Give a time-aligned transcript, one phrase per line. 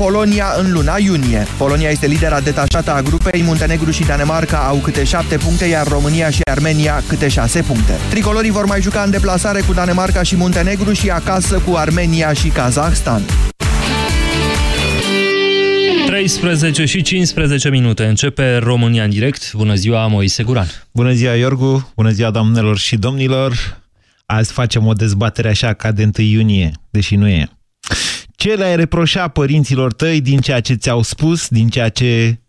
[0.00, 1.46] Polonia în luna iunie.
[1.56, 6.30] Polonia este lidera detașată a grupei, Muntenegru și Danemarca au câte 7 puncte, iar România
[6.30, 7.92] și Armenia câte 6 puncte.
[8.10, 12.48] Tricolorii vor mai juca în deplasare cu Danemarca și Muntenegru și acasă cu Armenia și
[12.48, 13.22] Kazahstan.
[16.06, 18.04] 13 și 15 minute.
[18.04, 19.52] Începe România în direct.
[19.52, 20.66] Bună ziua, Moise Guran.
[20.92, 21.92] Bună ziua, Iorgu.
[21.96, 23.80] Bună ziua, doamnelor și domnilor.
[24.26, 27.48] Azi facem o dezbatere așa ca de 1 iunie, deși nu e.
[28.40, 32.40] Ce le-ai reproșa părinților tăi din ceea ce ți-au spus, din ceea ce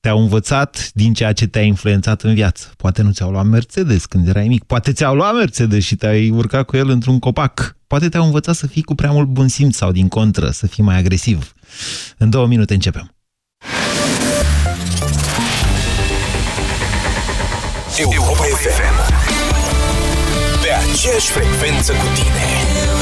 [0.00, 2.72] te-au învățat, din ceea ce te-a influențat în viață?
[2.76, 6.64] Poate nu ți-au luat Mercedes când erai mic, poate ți-au luat Mercedes și te-ai urcat
[6.64, 7.76] cu el într-un copac.
[7.86, 10.84] Poate te-au învățat să fii cu prea mult bun simț sau din contră, să fii
[10.84, 11.52] mai agresiv.
[12.18, 13.14] În două minute începem.
[17.98, 19.12] Europa FM
[20.62, 23.01] Pe aceeași frecvență cu tine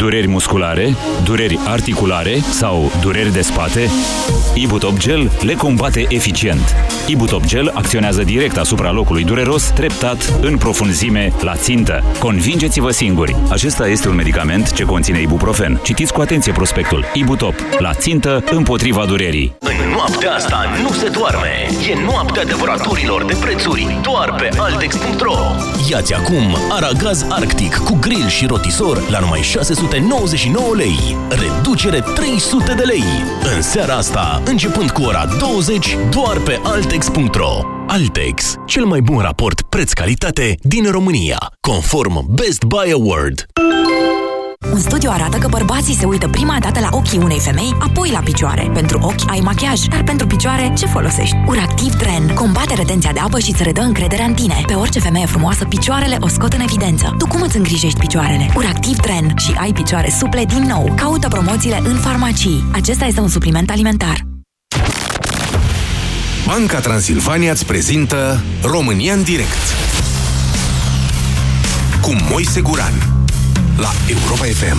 [0.00, 3.90] Dureri musculare, dureri articulare sau dureri de spate?
[4.54, 6.74] Ibutop Gel le combate eficient.
[7.06, 12.04] Ibutop Gel acționează direct asupra locului dureros, treptat, în profunzime, la țintă.
[12.18, 13.36] Convingeți-vă singuri!
[13.50, 15.80] Acesta este un medicament ce conține ibuprofen.
[15.82, 17.04] Citiți cu atenție prospectul.
[17.12, 17.54] Ibutop.
[17.78, 19.56] La țintă, împotriva durerii.
[19.58, 21.68] În noaptea asta nu se doarme.
[21.90, 25.36] E noaptea devoratorilor de prețuri doar pe Altex.ro.
[25.90, 29.42] Iați acum Aragaz Arctic cu grill și rotisor la numai
[29.90, 31.16] 699 lei.
[31.28, 33.02] Reducere 300 de lei.
[33.56, 37.58] În seara asta, începând cu ora 20, doar pe Altex.ro.
[37.86, 43.46] Altex, cel mai bun raport preț-calitate din România, conform Best Buy Award.
[44.68, 48.18] Un studiu arată că bărbații se uită prima dată la ochii unei femei, apoi la
[48.18, 48.70] picioare.
[48.74, 51.36] Pentru ochi ai machiaj, dar pentru picioare ce folosești?
[51.46, 54.62] Uractiv Tren combate retenția de apă și îți redă încrederea în tine.
[54.66, 57.14] Pe orice femeie frumoasă, picioarele o scot în evidență.
[57.18, 58.50] Tu cum îți îngrijești picioarele?
[58.56, 60.94] Uractiv Tren și ai picioare suple din nou.
[60.96, 62.64] Caută promoțiile în farmacii.
[62.72, 64.26] Acesta este un supliment alimentar.
[66.46, 69.74] Banca Transilvania îți prezintă România în direct
[72.00, 73.19] cu Moise Guran
[73.80, 74.78] la Europa FM.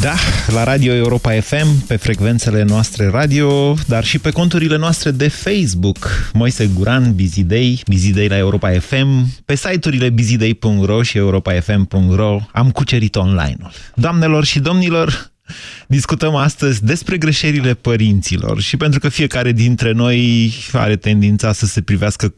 [0.00, 0.14] Da,
[0.54, 6.30] la Radio Europa FM, pe frecvențele noastre radio, dar și pe conturile noastre de Facebook.
[6.32, 12.70] Moise Guran, Busy Day, Busy Day la Europa FM, pe site-urile busyday.ro și europafm.ro am
[12.70, 13.70] cucerit online-ul.
[13.94, 15.30] Doamnelor și domnilor,
[15.86, 21.82] Discutăm astăzi despre greșelile părinților și pentru că fiecare dintre noi are tendința să se
[21.82, 22.34] privească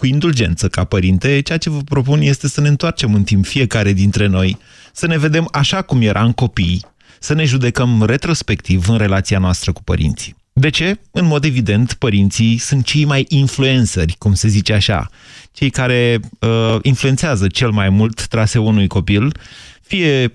[0.00, 3.92] cu indulgență ca părinte, ceea ce vă propun este să ne întoarcem în timp fiecare
[3.92, 4.58] dintre noi,
[4.92, 6.84] să ne vedem așa cum eram copii,
[7.20, 10.36] să ne judecăm retrospectiv în relația noastră cu părinții.
[10.52, 10.98] De ce?
[11.10, 15.10] În mod evident, părinții sunt cei mai influențări, cum se zice așa,
[15.52, 19.32] cei care uh, influențează cel mai mult traseul unui copil,
[19.80, 20.32] fie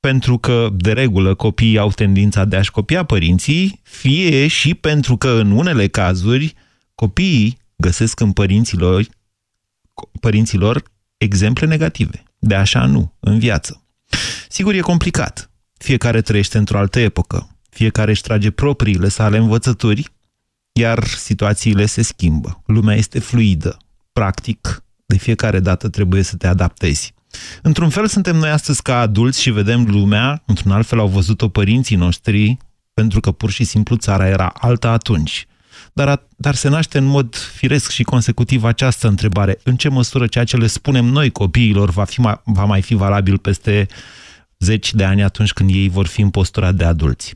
[0.00, 5.28] pentru că, de regulă, copiii au tendința de a-și copia părinții, fie și pentru că,
[5.28, 6.54] în unele cazuri,
[6.94, 9.06] copiii găsesc în părinților,
[10.20, 10.82] părinților
[11.16, 12.22] exemple negative.
[12.38, 13.82] De așa nu, în viață.
[14.48, 15.50] Sigur, e complicat.
[15.78, 17.56] Fiecare trăiește într-o altă epocă.
[17.70, 20.12] Fiecare își trage propriile sale învățături,
[20.72, 22.62] iar situațiile se schimbă.
[22.66, 23.76] Lumea este fluidă.
[24.12, 27.14] Practic, de fiecare dată trebuie să te adaptezi.
[27.62, 31.48] Într-un fel suntem noi astăzi ca adulți și vedem lumea, într-un alt fel au văzut-o
[31.48, 32.56] părinții noștri,
[32.94, 35.46] pentru că pur și simplu țara era alta atunci.
[35.96, 39.58] Dar, dar se naște în mod firesc și consecutiv această întrebare.
[39.62, 43.38] În ce măsură ceea ce le spunem noi copiilor va, fi, va mai fi valabil
[43.38, 43.86] peste
[44.58, 47.34] zeci de ani atunci când ei vor fi în postura de adulți?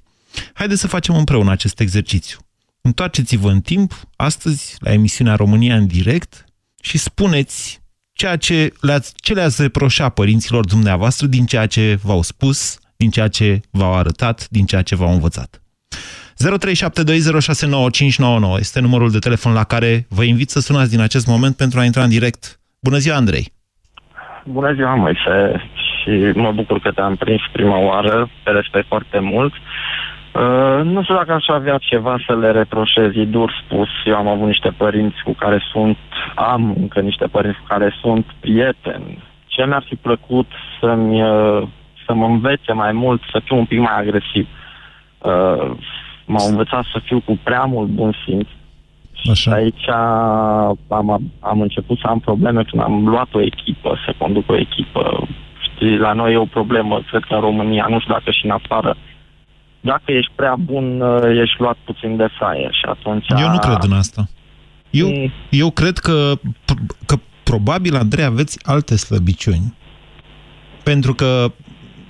[0.53, 2.39] Haideți să facem împreună acest exercițiu.
[2.81, 6.45] Întoarceți-vă în timp, astăzi, la emisiunea România în direct
[6.81, 7.81] și spuneți
[8.13, 13.29] ceea ce le-ați, ce le-ați reproșa părinților dumneavoastră din ceea ce v-au spus, din ceea
[13.29, 15.63] ce v-au arătat, din ceea ce v-au învățat.
[16.39, 16.41] 0372069599
[18.59, 21.85] este numărul de telefon la care vă invit să sunați din acest moment pentru a
[21.85, 22.61] intra în direct.
[22.81, 23.53] Bună ziua, Andrei!
[24.45, 25.63] Bună ziua, Moise!
[26.03, 29.53] Și mă bucur că te-am prins prima oară, te respect foarte mult.
[29.53, 33.89] Uh, nu știu dacă aș avea ceva să le reproșez, e dur spus.
[34.05, 35.97] Eu am avut niște părinți cu care sunt,
[36.35, 39.23] am încă niște părinți cu care sunt prieteni.
[39.47, 40.47] Ce mi-ar fi plăcut
[40.81, 41.69] să-mi uh,
[42.07, 44.49] să mă învețe mai mult, să fiu un pic mai agresiv.
[45.19, 45.71] Uh,
[46.29, 48.49] m-au învățat să fiu cu prea mult bun simț.
[49.31, 49.35] Așa.
[49.35, 49.89] Și aici
[50.89, 55.29] am, am început să am probleme când am luat o echipă, să conduc o echipă.
[55.73, 58.51] Știi, la noi e o problemă, cred că în România, nu știu dacă și în
[58.51, 58.97] afară,
[59.81, 63.27] dacă ești prea bun, uh, ești luat puțin de fraier și atunci...
[63.29, 64.29] Eu nu cred în asta.
[64.91, 65.31] Eu, Mm.
[65.51, 66.33] eu cred că,
[67.07, 69.75] că probabil, Andrei, aveți alte slăbiciuni.
[70.83, 71.53] Pentru că m,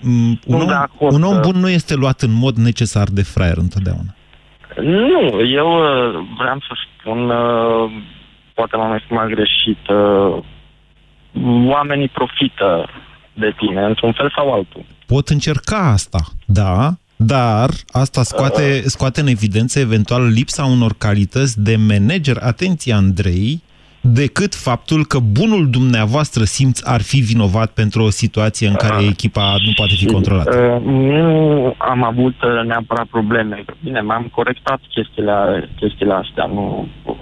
[0.04, 3.08] un, Sunt de om, acord un om că- bun nu este luat în mod necesar
[3.08, 4.14] de fraier întotdeauna.
[4.80, 7.90] Nu, eu uh, vreau să spun, uh,
[8.54, 10.44] poate m-am exprimat greșit, uh,
[11.66, 12.88] oamenii profită
[13.34, 14.84] de tine, într-un fel sau altul.
[15.06, 21.76] Pot încerca asta, da, dar asta scoate, scoate în evidență eventual lipsa unor calități de
[21.76, 23.62] manager, atenție Andrei,
[24.00, 29.54] decât faptul că bunul dumneavoastră simț ar fi vinovat pentru o situație în care echipa
[29.66, 30.80] nu poate fi controlată.
[30.84, 33.64] Uh, nu am avut uh, neapărat probleme.
[33.82, 37.14] Bine, m-am corectat chestiile, chestiile astea nu, uh,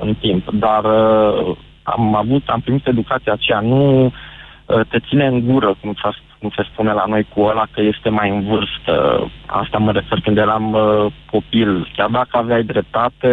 [0.00, 5.46] în timp, dar uh, am avut, am primit educația aceea, nu uh, te ține în
[5.46, 9.26] gură, cum, s-a, cum se spune la noi cu ăla, că este mai în vârstă.
[9.46, 11.90] Asta mă refer când eram uh, copil.
[11.96, 13.30] Chiar dacă aveai dreptate,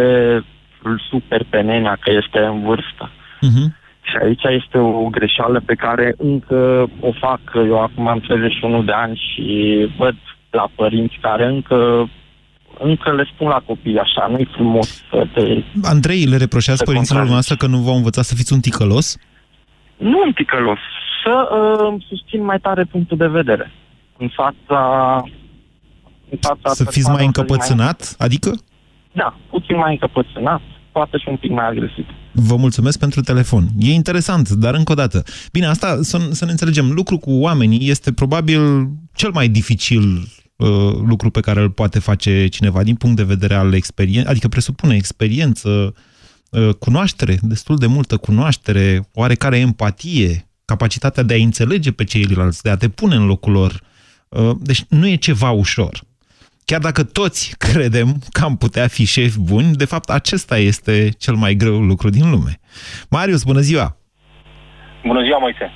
[0.86, 3.10] îl super pe nenea că este în vârstă.
[3.10, 3.68] Uh-huh.
[4.02, 7.40] Și aici este o greșeală pe care încă o fac.
[7.54, 9.46] Eu acum am 31 de ani și
[9.98, 10.16] văd
[10.50, 12.08] la părinți care încă
[12.78, 15.62] încă le spun la copii așa, nu-i frumos să te...
[15.82, 17.32] Andrei, le reproșați Să părinților contrazici.
[17.32, 19.16] noastre că nu v-au învățat să fiți un ticălos?
[19.96, 20.78] Nu un ticălos,
[21.24, 23.72] să uh, susțin mai tare punctul de vedere
[24.18, 24.80] în fața...
[26.30, 28.14] În fața Să fiți mai persoanelor încăpățânat?
[28.18, 28.50] Adică?
[29.12, 30.60] Da, puțin mai încăpățânat,
[30.96, 32.06] poate și un pic mai agresiv.
[32.32, 33.64] Vă mulțumesc pentru telefon.
[33.78, 35.22] E interesant, dar încă o dată.
[35.52, 36.90] Bine, asta să, să ne înțelegem.
[36.90, 38.60] Lucru cu oamenii este probabil
[39.14, 40.02] cel mai dificil
[40.56, 40.68] uh,
[41.06, 44.94] lucru pe care îl poate face cineva din punct de vedere al experienței, adică presupune
[44.94, 45.94] experiență,
[46.50, 52.70] uh, cunoaștere, destul de multă cunoaștere, oarecare empatie, capacitatea de a înțelege pe ceilalți, de
[52.70, 53.80] a te pune în locul lor.
[54.28, 56.00] Uh, deci nu e ceva ușor.
[56.70, 61.34] Chiar dacă toți credem că am putea fi șefi buni, de fapt acesta este cel
[61.34, 62.60] mai greu lucru din lume.
[63.10, 63.96] Marius, bună ziua!
[65.06, 65.72] Bună ziua, Moise.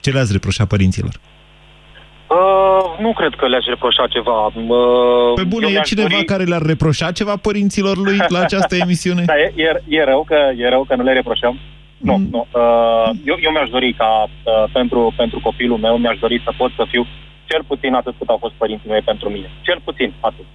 [0.00, 1.14] Ce le-ați reproșat părinților?
[2.28, 4.46] Uh, nu cred că le-aș reproșa ceva.
[4.46, 8.38] Uh, Pe bune, eu e mi-aș cineva dori- care le-ar reproșa ceva părinților lui la
[8.46, 9.22] această emisiune?
[9.24, 11.58] Da, e, e, e, rău că, e rău că nu le reproșăm.
[11.96, 12.28] Nu, Mm.
[12.30, 12.46] nu.
[12.52, 16.70] Uh, eu, eu mi-aș dori ca uh, pentru, pentru copilul meu, mi-aș dori să pot
[16.76, 17.06] să fiu
[17.50, 19.48] cel puțin atât cât au fost părinții mei pentru mine.
[19.66, 20.48] Cel puțin atât.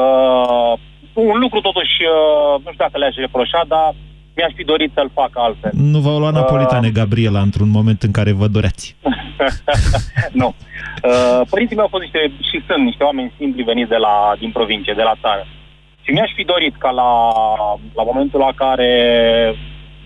[0.00, 0.72] Uh,
[1.32, 3.88] un lucru totuși, uh, nu știu dacă le-aș reproșa, dar
[4.36, 5.70] mi-aș fi dorit să-l fac altfel.
[5.74, 8.96] Nu v-au luat napolitane, Gabriela, într-un moment în care vă doreați.
[10.40, 10.48] nu.
[11.08, 14.50] Uh, părinții mei au fost niște, și sunt niște oameni simpli veniți de la, din
[14.50, 15.46] provincie, de la țară.
[16.04, 17.10] Și mi-aș fi dorit ca la,
[17.98, 18.90] la momentul la care,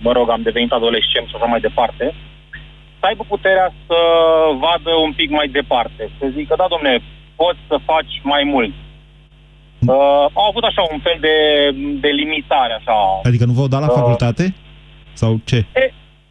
[0.00, 2.14] mă rog, am devenit adolescent și așa mai departe,
[2.98, 3.98] să aibă puterea să
[4.64, 6.02] vadă un pic mai departe.
[6.18, 6.92] Să zică, da, domne,
[7.42, 8.74] poți să faci mai mult.
[9.92, 11.36] Uh, au avut așa un fel de,
[12.04, 12.96] de limitare, așa,
[13.30, 13.98] Adică nu v-au dat la Uh.
[14.00, 14.44] facultate?
[15.20, 15.58] Sau ce?
[15.82, 15.84] E,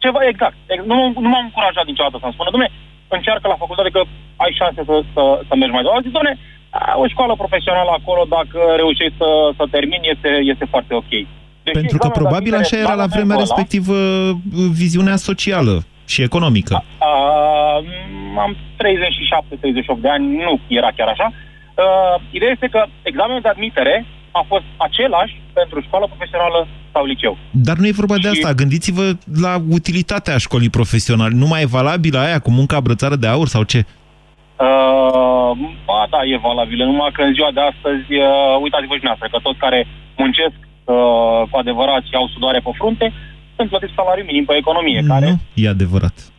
[0.04, 0.56] ceva exact.
[0.74, 2.68] Ex- Nu, nu m-am încurajat niciodată să-mi spună, domne,
[3.16, 4.02] încearcă la facultate că
[4.44, 6.06] ai șanse să, să, să mergi mai departe.
[6.06, 6.32] Zic, domne,
[6.70, 11.12] a, o școală profesională acolo, dacă reușești să, să termini, este, este foarte ok.
[11.66, 13.96] Deci, Pentru că examenul de probabil admitere așa era la momentul vremea ăla, respectivă
[14.82, 15.74] viziunea socială
[16.06, 16.84] și economică.
[16.98, 17.06] A,
[18.44, 18.56] am
[19.96, 21.32] 37-38 de ani, nu era chiar așa.
[21.32, 27.36] Uh, ideea este că examenul de admitere a fost același pentru școală profesională sau liceu.
[27.50, 28.52] Dar nu e vorba de Și- asta.
[28.52, 31.34] Gândiți-vă la utilitatea școlii profesionale.
[31.34, 33.80] Nu mai e valabilă aia cu munca brățară de aur sau ce?
[34.66, 35.50] Uh,
[35.88, 39.38] ba da, e valabilă, numai că în ziua de astăzi, uh, uitați-vă și dumneavoastră, că
[39.46, 39.80] toți care
[40.22, 43.06] muncesc uh, cu adevărat și au sudoare pe frunte,
[43.56, 45.26] sunt plătiți salariu minim pe economie, care...
[45.30, 46.32] Nu, e adevărat.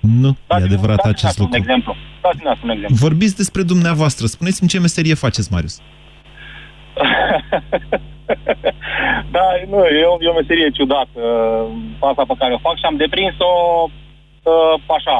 [0.00, 1.60] Nu, e Dați-mi- adevărat dați-mi acest asta Un lucru.
[1.62, 1.94] exemplu.
[2.22, 2.96] Dați-mi asta un exemplu.
[2.96, 4.26] Vorbiți despre dumneavoastră.
[4.26, 5.80] Spuneți-mi ce meserie faceți, Marius.
[9.34, 12.84] da, nu, e o, e o meserie ciudată, uh, asta pe care o fac și
[12.84, 13.50] am deprins-o
[14.42, 15.18] uh, așa.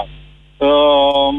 [0.56, 1.32] Uh,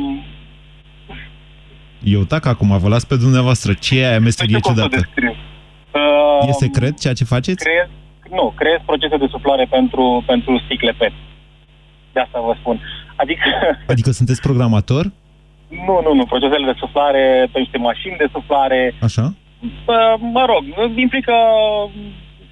[2.03, 3.73] Eu tac acum, vă las pe dumneavoastră.
[3.73, 5.01] Ce e aia meserie nu știu cum să o ciudată?
[5.13, 5.35] descriu.
[6.41, 7.63] Uh, E secret ceea ce faceți?
[7.63, 7.87] creez,
[8.37, 11.13] nu, creez procese de suflare pentru, pentru sticle PET.
[12.13, 12.81] De asta vă spun.
[13.15, 13.43] Adică,
[13.93, 15.05] Adică sunteți programator?
[15.87, 19.25] nu, nu, nu, procesele de suflare pe niște mașini de suflare, Așa?
[19.61, 20.63] uh, mă rog,
[20.95, 21.33] implică,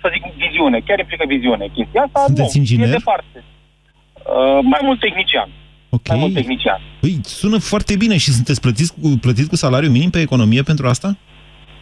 [0.02, 1.66] să zic, viziune, chiar implică viziune.
[1.74, 2.88] Chestia asta Sunteți nu, inginer?
[2.88, 3.38] e departe.
[3.44, 5.50] Uh, mai mult tehnician.
[5.90, 6.08] Ok.
[6.08, 6.80] mai mult tehnician.
[7.00, 10.88] Păi, sună foarte bine și sunteți plătiți cu, plătit cu salariu minim pe economie pentru
[10.88, 11.18] asta?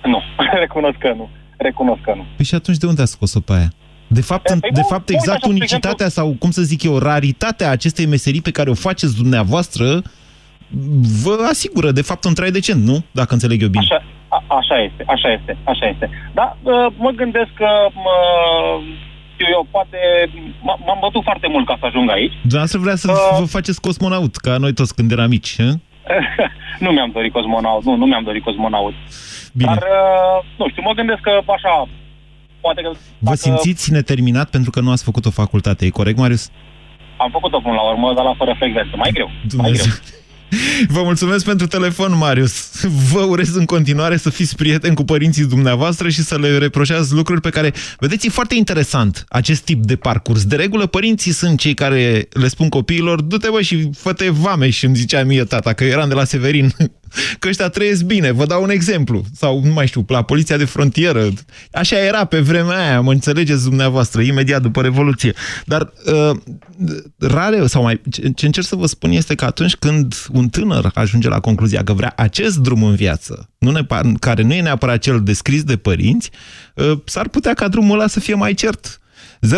[0.03, 0.21] Nu,
[0.63, 1.29] recunosc că nu.
[1.57, 2.25] Recunosc că nu.
[2.35, 3.69] Păi și atunci de unde a scos-o pe aia?
[4.07, 6.83] De fapt, Păi, de nu, fapt uite exact așa, spre unicitatea sau, cum să zic
[6.83, 10.01] eu, raritatea acestei meserii pe care o faceți dumneavoastră
[11.23, 13.03] vă asigură, de fapt, un trai decent, nu?
[13.11, 13.83] Dacă înțeleg eu bine.
[13.89, 16.09] Așa, a, așa este, așa este, așa este.
[16.33, 18.15] Da, uh, mă gândesc că, mă,
[19.33, 19.97] știu eu, poate
[20.67, 22.33] m- m-am bătut foarte mult ca să ajung aici.
[22.41, 23.39] Dumneavoastră vrea să Uh.
[23.39, 25.69] vă faceți cosmonaut, ca noi toți când eram mici, hă?
[26.85, 28.93] nu mi-am dorit cosmonaut, nu, nu mi-am dorit cosmonaut.
[29.53, 29.73] Bine.
[29.73, 31.87] Dar, uh, nu știu, mă gândesc că așa,
[32.65, 32.89] poate că...
[32.93, 36.43] Vă dacă simțiți neterminat pentru că nu ați făcut o facultate, e corect, Marius?
[37.17, 38.93] Am făcut-o până la urmă, dar la fără frecvență.
[38.95, 39.83] Mai greu, mai greu.
[39.83, 39.93] Dumnezeu.
[40.87, 42.85] Vă mulțumesc pentru telefon, Marius.
[43.11, 47.41] Vă urez în continuare să fiți prieteni cu părinții dumneavoastră și să le reproșați lucruri
[47.41, 47.73] pe care...
[47.99, 50.45] Vedeți, e foarte interesant acest tip de parcurs.
[50.45, 54.85] De regulă, părinții sunt cei care le spun copiilor du-te bă și fă-te vame și
[54.85, 56.73] îmi zicea mie tata, că eram de la Severin,
[57.39, 58.31] că ăștia trăiesc bine.
[58.31, 59.23] Vă dau un exemplu.
[59.35, 61.29] Sau, nu mai știu, la poliția de frontieră.
[61.71, 65.33] Așa era pe vremea aia, mă înțelegeți dumneavoastră, imediat după Revoluție.
[65.65, 66.37] Dar uh,
[67.17, 70.91] rare, sau mai, ce, ce încerc să vă spun este că atunci când un tânăr
[70.93, 73.81] ajunge la concluzia că vrea acest drum în viață, nu ne,
[74.19, 76.31] care nu e neapărat cel descris de părinți,
[76.75, 78.99] uh, s-ar putea ca drumul ăla să fie mai cert.
[79.45, 79.49] 0372069599,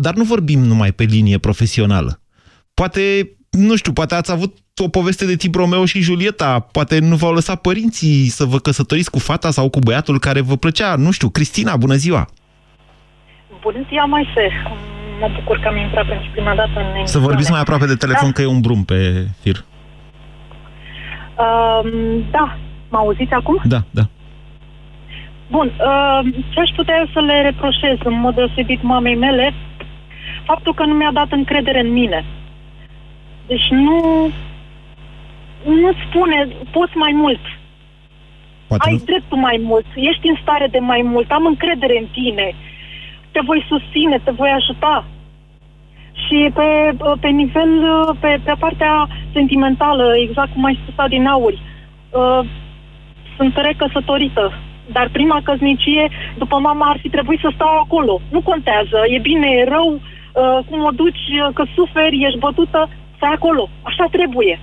[0.00, 2.22] dar nu vorbim numai pe linie profesională.
[2.74, 7.16] Poate, nu știu, poate ați avut o poveste de tip Romeo și Julieta, poate nu
[7.16, 11.10] v-au lăsat părinții să vă căsătoriți cu fata sau cu băiatul care vă plăcea, nu
[11.10, 12.28] știu, Cristina, bună ziua!
[13.62, 14.44] Bună ziua, Moise!
[15.20, 17.06] Mă bucur că am intrat pentru prima dată în emisiune.
[17.06, 18.32] Să vorbiți mai aproape de telefon, Da.
[18.32, 19.64] că e un brum pe fir.
[21.38, 23.60] Um, da, mă auziți acum?
[23.64, 24.02] Da, da.
[25.50, 26.20] Bun, uh,
[26.52, 29.54] ce aș putea eu să le reproșez în mod deosebit mamei mele?
[30.44, 32.24] Faptul că nu mi-a dat încredere în mine.
[33.48, 33.96] Deci nu...
[35.64, 37.40] Nu-ți spune, poți mai mult,
[38.68, 39.04] Poate ai nu...
[39.04, 42.54] dreptul mai mult, ești în stare de mai mult, am încredere în tine,
[43.30, 45.04] te voi susține, te voi ajuta.
[46.24, 46.68] Și pe,
[47.20, 47.72] pe nivel,
[48.20, 51.58] pe, pe partea sentimentală, exact cum ai spus din auri,
[52.10, 52.40] uh,
[53.36, 54.52] sunt recăsătorită.
[54.92, 58.20] Dar prima căsnicie, după mama, ar fi trebuit să stau acolo.
[58.30, 62.88] Nu contează, e bine, e rău, uh, cum o duci, uh, că suferi, ești bătută,
[63.18, 63.62] stai acolo.
[63.90, 64.54] Așa trebuie.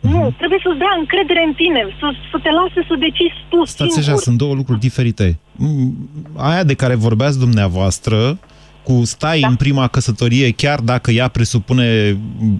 [0.00, 3.92] Nu, trebuie să-ți dea încredere în tine, să, să te lase să decizi tu Stați
[3.92, 4.10] singur.
[4.12, 5.38] așa, sunt două lucruri diferite.
[5.56, 8.38] Mm, Aia de care vorbeați dumneavoastră,
[8.82, 9.48] cu stai Da.
[9.48, 12.16] în prima căsătorie, chiar dacă ea presupune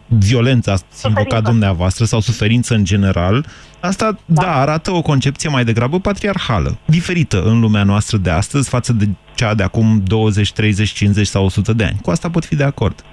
[0.06, 1.20] violența, ați Suferință.
[1.20, 3.46] invocat dumneavoastră, sau suferință în general,
[3.80, 4.42] asta, da.
[4.42, 9.08] da, arată o concepție mai degrabă patriarhală, diferită în lumea noastră de astăzi față de
[9.34, 11.98] cea de acum 20, 30, 50 sau 100 de ani.
[12.02, 13.04] Cu asta pot fi de acord.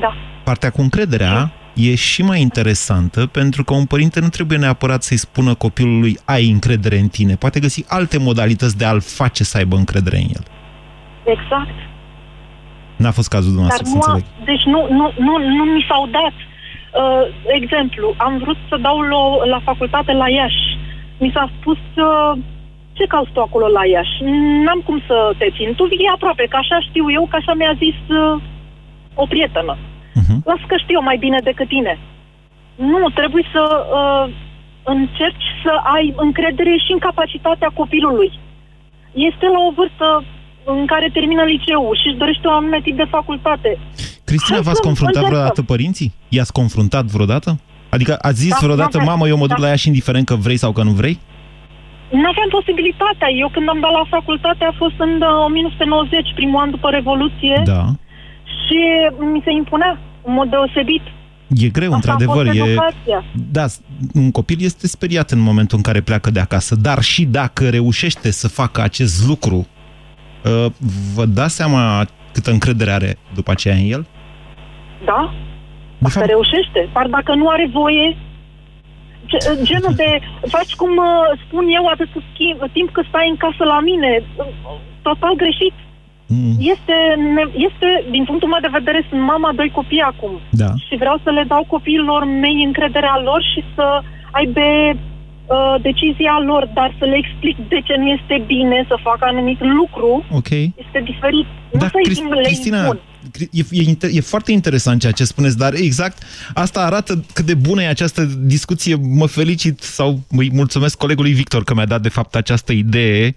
[0.00, 0.14] Da.
[0.50, 1.52] Partea cu încrederea
[1.88, 6.44] e și mai interesantă pentru că un părinte nu trebuie neapărat să-i spună copilului ai
[6.56, 7.34] încredere în tine.
[7.34, 10.44] Poate găsi alte modalități de a-l face să aibă încredere în el.
[11.34, 11.76] Exact.
[13.02, 14.46] N-a fost cazul Dar dumneavoastră, să nu, a, înțeleg.
[14.50, 16.36] deci nu, nu, nu, nu mi s-au dat.
[16.40, 17.22] Uh,
[17.60, 19.22] exemplu, am vrut să dau la,
[19.54, 20.66] la facultate la Iași.
[21.22, 22.32] Mi s-a spus, uh,
[22.92, 24.16] ce cauți tu acolo la Iași?
[24.64, 25.74] N-am cum să te țin.
[25.74, 28.42] Tu vii aproape, că așa știu eu, că așa mi-a zis uh,
[29.14, 29.76] o prietenă.
[30.28, 30.44] Uh-huh.
[30.50, 31.98] Las că știu eu mai bine decât tine.
[32.92, 33.62] Nu, trebuie să
[33.98, 34.24] uh,
[34.94, 38.30] încerci să ai încredere și în capacitatea copilului.
[39.28, 40.24] Este la o vârstă
[40.64, 43.70] în care termină liceul și își dorește un anume tip de facultate.
[44.24, 45.30] Cristina, Hai v-ați să confruntat încercăm.
[45.38, 46.12] vreodată părinții?
[46.28, 47.50] I-ați confruntat vreodată?
[47.94, 49.10] Adică ați zis Da, vreodată, da, da.
[49.10, 49.62] mamă, eu mă duc Da.
[49.64, 51.16] la ea și indiferent că vrei sau că nu vrei?
[52.20, 53.28] Nu aveam posibilitatea.
[53.42, 57.62] Eu când am dat la facultate a fost în uh, 1990, primul an după Revoluție
[57.64, 57.82] Da.
[58.62, 58.80] și
[59.32, 61.02] mi se impunea în mod deosebit.
[61.64, 62.46] E greu, Asta într-adevăr.
[62.46, 62.70] a fost E...
[62.70, 63.24] educația.
[63.52, 63.64] Da,
[64.14, 68.30] un copil este speriat în momentul în care pleacă de acasă, dar și dacă reușește
[68.30, 69.66] să facă acest lucru,
[70.44, 70.66] uh,
[71.14, 74.06] vă dați seama câtă încredere are după aceea în el?
[75.04, 75.34] Da?
[75.98, 76.80] De Asta fapt, reușește.
[76.92, 78.16] Par dacă nu are voie,
[79.30, 80.10] ge- genul de,
[80.54, 82.08] faci cum uh, spun eu atât
[82.38, 84.46] timp, timp cât stai în casă la mine, uh,
[85.02, 85.74] total greșit.
[86.34, 86.96] Mm, Este,
[87.34, 90.34] ne- este, din punctul meu de vedere, sunt mama doi copii acum.
[90.62, 90.70] da.
[90.86, 93.86] Și vreau să le dau copiilor mei încrederea lor și să
[94.38, 99.24] aibă uh, decizia lor, dar să le explic de ce nu este bine să facă
[99.32, 100.50] anumit lucru, Ok.
[100.84, 101.46] este diferit.
[101.72, 102.98] Nu Da, să-i Crist- le Cristina, impun.
[103.50, 106.22] E, e, e foarte interesant ceea ce spuneți, dar exact
[106.54, 108.94] asta arată cât de bună e această discuție.
[108.94, 113.34] Mă felicit sau îi mulțumesc colegului Victor că mi-a dat de fapt această idee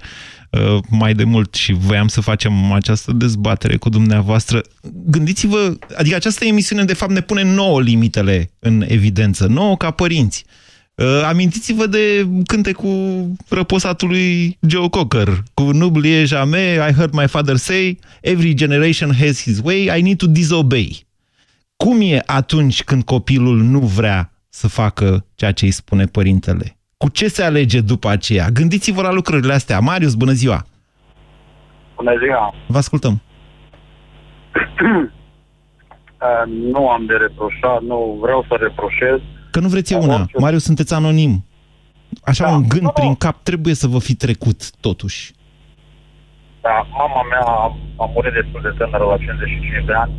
[0.50, 4.62] uh, mai de mult și voiam să facem această dezbatere cu dumneavoastră.
[5.05, 10.45] Gândiți-vă, adică această emisiune de fapt ne pune nouă limitele în evidență, nouă ca părinți.
[10.95, 18.00] Uh, amintiți-vă de cântecul răposatului Joe Cocker, cu N'oubliez jamais, I heard my father say,
[18.21, 21.05] every generation has his way, I need to disobey.
[21.75, 26.77] Cum e atunci când copilul nu vrea să facă ceea ce îi spune părintele?
[26.98, 28.50] Cu ce se alege după aceea?
[28.50, 29.79] Gândiți-vă la lucrurile astea.
[29.79, 30.65] Marius, bună ziua!
[31.95, 32.53] Bună ziua!
[32.67, 33.21] Vă ascultăm!
[36.21, 39.19] Uh, nu am de reproșat, nu vreau să reproșez,
[39.51, 40.25] Că nu vreți eu una.
[40.37, 41.45] Mariu, sunteți anonim.
[42.23, 45.31] Așa da, un gând da, prin cap trebuie să vă fi trecut, totuși.
[46.61, 47.47] Da, mama mea
[48.03, 50.13] a murit destul de tânără la 55 de ani.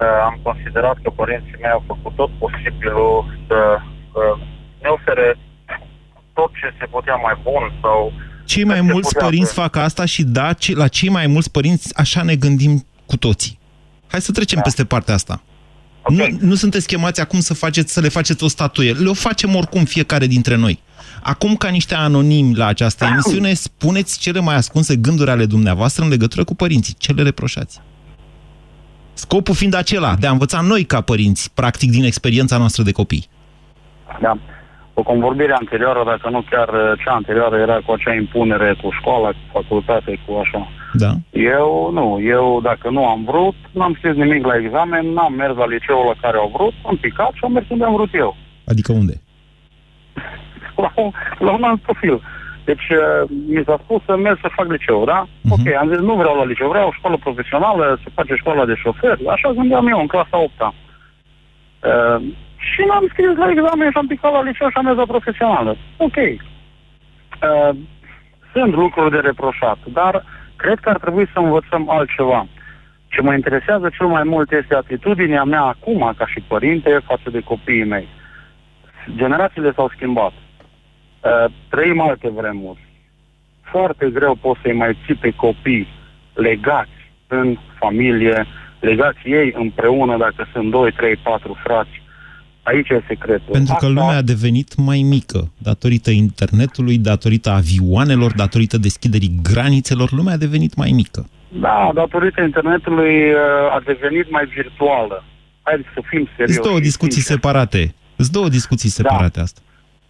[0.00, 4.46] Uh, am considerat că părinții mei au făcut tot posibilul să uh,
[4.82, 5.38] ne ofere
[6.32, 8.12] tot ce se putea mai bun sau...
[8.44, 9.60] Cei mai mulți părinți să...
[9.60, 13.58] fac asta și da, la cei mai mulți părinți așa ne gândim cu toții.
[14.16, 14.62] Hai să trecem da.
[14.62, 15.42] peste partea asta.
[16.02, 16.36] Okay.
[16.40, 18.92] Nu, nu sunteți chemați acum să, faceți, să le faceți o statuie.
[18.92, 20.82] Le-o facem oricum fiecare dintre noi.
[21.22, 26.10] Acum, ca niște anonimi la această emisiune, spuneți cele mai ascunse gânduri ale dumneavoastră în
[26.10, 26.94] legătură cu părinții.
[26.98, 27.80] Ce le reproșați?
[29.12, 33.28] Scopul fiind acela, de a învăța noi ca părinți, practic din experiența noastră de copii.
[34.20, 34.38] Da
[34.98, 39.28] o convorbire anterioară, dacă nu chiar uh, cea anterioară, era cu acea impunere cu școala,
[39.28, 40.68] cu facultate, cu așa.
[40.98, 41.12] Da.
[41.30, 45.66] Eu nu, eu dacă nu am vrut, n-am scris nimic la examen, n-am mers la
[45.66, 48.36] liceul la care au vrut, am picat și am mers unde am vrut eu.
[48.66, 49.20] Adică unde?
[50.84, 52.20] la, un, la un alt profil.
[52.64, 55.26] Deci uh, mi s-a spus să merg să fac liceu, da?
[55.26, 55.54] Uh-huh.
[55.54, 58.74] Ok, am zis nu vreau la liceu, vreau o școală profesională, să face școala de
[58.82, 59.18] șofer.
[59.34, 60.70] Așa gândeam eu în clasa 8 -a.
[60.70, 62.18] Uh,
[62.70, 65.76] și m-am scris la examen și am picat la liceu și am mers la profesională.
[65.96, 66.16] Ok.
[66.16, 67.72] Uh,
[68.52, 70.24] sunt lucruri de reproșat, dar
[70.56, 72.46] cred că ar trebui să învățăm altceva.
[73.08, 77.40] Ce mă interesează cel mai mult este atitudinea mea acum, ca și părinte, față de
[77.40, 78.08] copiii mei.
[79.16, 80.32] Generațiile s-au schimbat.
[80.32, 82.86] Uh, trăim alte vremuri.
[83.62, 85.88] Foarte greu poți să-i mai ții pe copii
[86.34, 88.46] legați în familie,
[88.80, 92.02] legați ei împreună dacă sunt 2, 3, 4 frați
[92.66, 93.52] Aici e secretul.
[93.52, 94.00] Pentru că Asta...
[94.00, 100.74] lumea a devenit mai mică, datorită internetului, datorită avioanelor, datorită deschiderii granițelor, lumea a devenit
[100.74, 101.26] mai mică.
[101.48, 105.24] Da, datorită internetului uh, a devenit mai virtuală.
[105.62, 106.52] Hai să fim serioși.
[106.52, 107.34] Sunt două discuții sincer.
[107.34, 107.94] separate.
[108.16, 108.94] Sunt două discuții da.
[108.94, 109.42] separate da.
[109.42, 109.60] asta.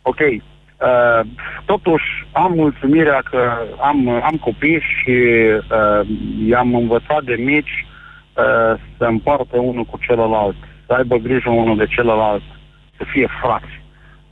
[0.02, 0.20] Ok.
[0.20, 1.20] Uh,
[1.64, 3.40] totuși, am mulțumirea că
[3.80, 6.08] am, am copii și uh,
[6.48, 11.86] i-am învățat de mici uh, să împartă unul cu celălalt să aibă grijă unul de
[11.86, 12.42] celălalt,
[12.96, 13.72] să fie frați.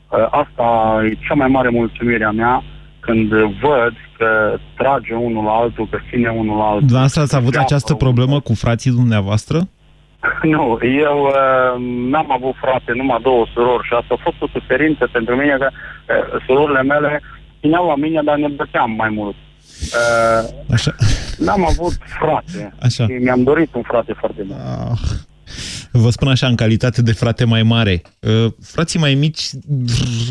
[0.09, 0.67] Uh, asta
[1.05, 2.63] e cea mai mare mulțumire a mea
[3.01, 3.29] când
[3.61, 6.81] văd că trage unul la altul, că ține unul la altul.
[6.81, 9.59] Dumneavoastră ați avut această problemă cu frații dumneavoastră?
[10.43, 15.09] Nu, eu uh, n-am avut frate, numai două surori și asta a fost o suferință
[15.13, 17.21] pentru mine că uh, surorile mele
[17.61, 19.35] țineau la mine, dar ne băteam mai mult.
[20.01, 20.95] Uh, Așa.
[21.39, 23.05] N-am avut frate Așa.
[23.05, 24.61] și mi-am dorit un frate foarte mult.
[24.61, 24.99] Ah.
[25.93, 29.51] Vă spun așa, în calitate de frate mai mare, uh, frații mai mici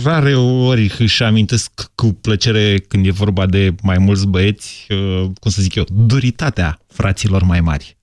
[0.04, 5.52] rare ori își amintesc cu plăcere când e vorba de mai mulți băieți, uh, cum
[5.52, 7.98] să zic eu, duritatea fraților mai mari.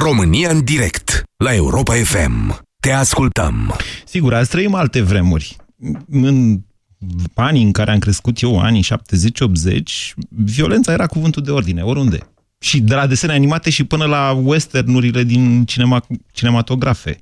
[0.00, 2.62] România în direct, la Europa FM.
[2.80, 3.76] Te ascultăm.
[4.04, 5.56] Sigur, azi trăim alte vremuri.
[6.10, 6.60] În
[7.34, 12.33] anii în care am crescut eu, anii 70-80, violența era cuvântul de ordine, oriunde
[12.64, 16.00] și de la desene animate și până la westernurile din cinema,
[16.32, 17.16] cinematografe.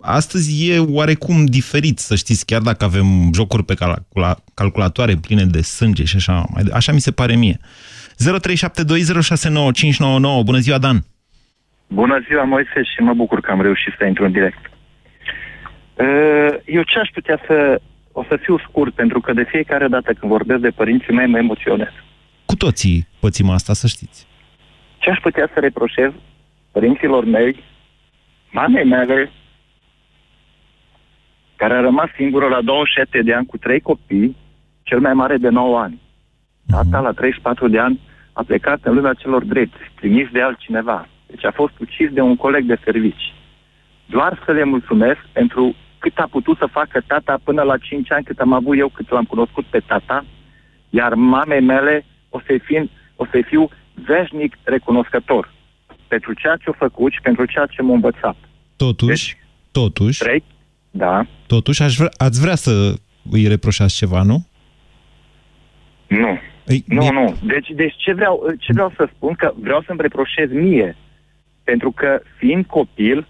[0.00, 5.60] Astăzi e oarecum diferit, să știți, chiar dacă avem jocuri pe calcula, calculatoare pline de
[5.60, 7.58] sânge și așa, mai, așa mi se pare mie.
[7.60, 7.64] 0372069599.
[10.44, 11.04] Bună ziua, Dan!
[11.88, 14.70] Bună ziua, Moise, și mă bucur că am reușit să intru în direct.
[15.94, 17.80] Uh, eu ce aș putea să...
[18.12, 21.38] O să fiu scurt, pentru că de fiecare dată când vorbesc de părinții mei, mă
[21.38, 21.92] emoționez.
[22.44, 24.28] Cu toții pățim asta, să știți.
[24.98, 26.12] Ce aș putea să reproșez
[26.72, 27.64] părinților mei,
[28.52, 29.30] mamei mele,
[31.56, 34.36] care a rămas singură la 27 de ani cu trei copii,
[34.82, 36.00] cel mai mare de 9 ani.
[36.66, 38.00] Tata, la 34 de ani,
[38.32, 41.08] a plecat în lumea celor drepți, trimis de altcineva.
[41.26, 43.34] Deci a fost ucis de un coleg de servici.
[44.06, 48.24] Doar să le mulțumesc pentru cât a putut să facă tata până la 5 ani,
[48.24, 50.24] cât am avut eu, cât l-am cunoscut pe tata,
[50.90, 53.68] iar mamei mele o să-i, fiu, o să fiu
[54.06, 55.56] veșnic recunoscător.
[56.08, 58.36] pentru ceea ce a făcut și pentru ceea ce m-a învățat.
[58.76, 59.36] Totuși, deci,
[59.72, 60.44] totuși, trei,
[60.90, 61.26] da.
[61.46, 62.94] totuși aș vrea, ați vrea să
[63.30, 64.46] îi reproșați ceva, nu?
[66.06, 66.38] Nu.
[66.66, 67.10] Ei, nu, e...
[67.10, 67.36] nu.
[67.44, 69.34] Deci, deci ce, vreau, ce vreau să spun?
[69.34, 70.96] Că vreau să-mi reproșez mie.
[71.64, 73.26] Pentru că, fiind copil,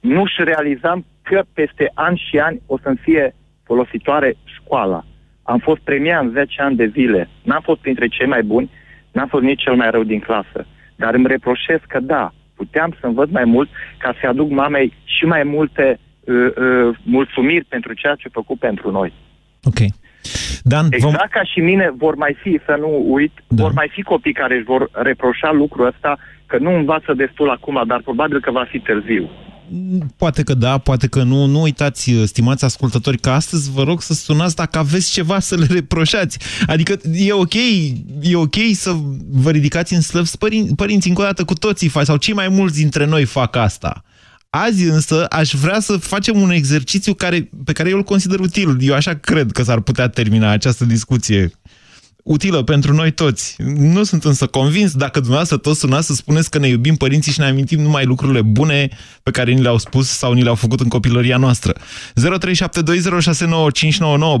[0.00, 5.04] nu-și realizam că peste ani și ani o să-mi fie folositoare școala.
[5.42, 7.28] Am fost premiat în 10 ani de zile.
[7.42, 8.70] N-am fost printre cei mai buni,
[9.12, 10.66] n-am fost nici cel mai rău din clasă.
[10.96, 15.24] Dar îmi reproșez că da, puteam să învăț mai mult ca să aduc mamei și
[15.24, 19.12] mai multe uh, uh, mulțumiri pentru ceea ce a făcut pentru noi.
[19.62, 19.80] Ok.
[20.62, 21.26] Dan, exact vom...
[21.30, 23.62] ca și mine vor mai fi, să nu uit, da.
[23.62, 27.82] vor mai fi copii care își vor reproșa lucrul ăsta că nu învață destul acum,
[27.86, 29.30] dar probabil că va fi târziu.
[30.16, 31.46] Poate că da, poate că nu.
[31.46, 35.66] Nu uitați, stimați ascultători, că astăzi vă rog să sunați dacă aveți ceva să le
[35.70, 36.38] reproșați.
[36.66, 37.54] Adică e ok,
[38.20, 38.96] e ok să
[39.30, 42.48] vă ridicați în slăv părin părinții încă o dată cu toții fac, sau cei mai
[42.48, 44.04] mulți dintre noi fac asta.
[44.50, 48.76] Azi însă aș vrea să facem un exercițiu care, pe care eu îl consider util.
[48.80, 51.52] Eu așa cred că s-ar putea termina această discuție
[52.22, 53.56] utilă pentru noi toți.
[53.76, 57.40] Nu sunt însă convins dacă dumneavoastră toți sunați să spuneți că ne iubim părinții și
[57.40, 58.88] ne amintim numai lucrurile bune
[59.22, 61.72] pe care ni le-au spus sau ni le-au făcut în copilăria noastră.
[61.72, 61.78] 0372069599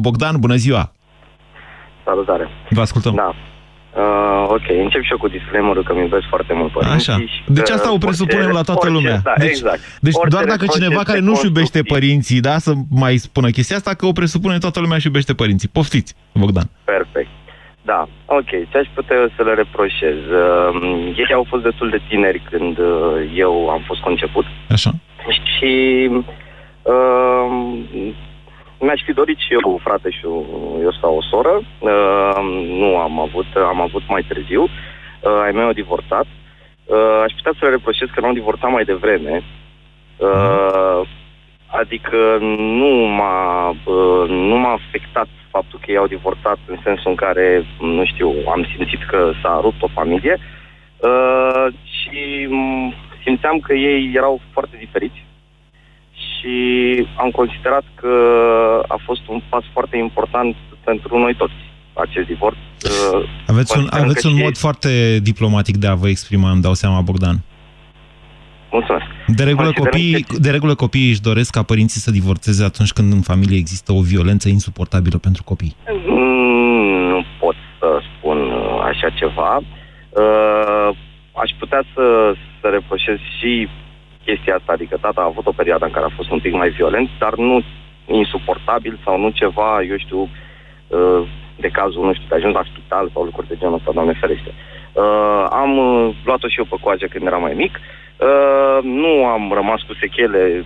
[0.00, 0.92] Bogdan, bună ziua!
[2.04, 2.48] Salutare!
[2.70, 3.14] Vă ascultăm!
[3.14, 3.34] Da.
[3.96, 7.12] Uh, ok, încep și eu cu disclaimer că mi iubesc foarte mult părinții.
[7.12, 7.24] Așa.
[7.46, 9.20] Deci asta o presupunem la toată orice, lumea.
[9.24, 9.80] Da, deci, exact.
[10.00, 13.94] Deci orice doar dacă cineva care nu-și iubește părinții, da, să mai spună chestia asta,
[13.94, 15.68] că o presupune toată lumea și iubește părinții.
[15.68, 16.68] Poftiți, Bogdan.
[16.84, 17.28] Perfect.
[17.82, 18.48] Da, ok.
[18.48, 20.16] Ce aș putea să le reproșez?
[20.16, 24.44] Uh, ei au fost destul de tineri când uh, eu am fost conceput.
[24.70, 24.90] Așa.
[25.56, 26.08] Și
[26.82, 27.46] uh,
[28.78, 31.60] mi-aș fi dorit și eu frate și eu sau o soră.
[31.78, 34.62] Uh, nu am avut, am avut mai târziu.
[34.62, 36.26] Uh, ai mei au divorțat.
[36.84, 39.42] Uh, aș putea să le reproșez că nu au divorțat mai devreme.
[40.16, 41.00] Uh,
[41.66, 42.38] adică
[42.80, 47.46] nu m-a, uh, nu m-a afectat faptul că ei au divorțat în sensul în care,
[47.98, 52.20] nu știu, am simțit că s-a rupt o familie uh, și
[53.24, 55.20] simțeam că ei erau foarte diferiți
[56.32, 56.54] și
[57.22, 58.14] am considerat că
[58.88, 61.58] a fost un pas foarte important pentru noi toți
[61.92, 62.56] acest divorț.
[62.56, 67.00] Uh, aveți un, aveți un mod foarte diplomatic de a vă exprima, îmi dau seama,
[67.00, 67.36] Bogdan.
[68.72, 69.04] Mulțumesc.
[69.26, 73.20] De regulă, copiii, de regulă copiii își doresc ca părinții să divorțeze atunci când în
[73.20, 75.76] familie există o violență insuportabilă pentru copii.
[76.06, 79.52] Mm, nu pot să spun uh, așa ceva.
[79.56, 80.88] Uh,
[81.42, 83.68] aș putea să, să reproșez și
[84.24, 86.68] chestia asta, adică tata a avut o perioadă în care a fost un pic mai
[86.68, 87.62] violent, dar nu
[88.06, 91.22] insuportabil sau nu ceva, eu știu, uh,
[91.56, 94.52] de cazul, nu știu, de ajuns la spital sau lucruri de genul ăsta, doamne ferește.
[95.50, 95.70] Am
[96.24, 97.78] luat-o și eu pe coage când eram mai mic,
[98.22, 100.64] Uh, nu am rămas cu sechele,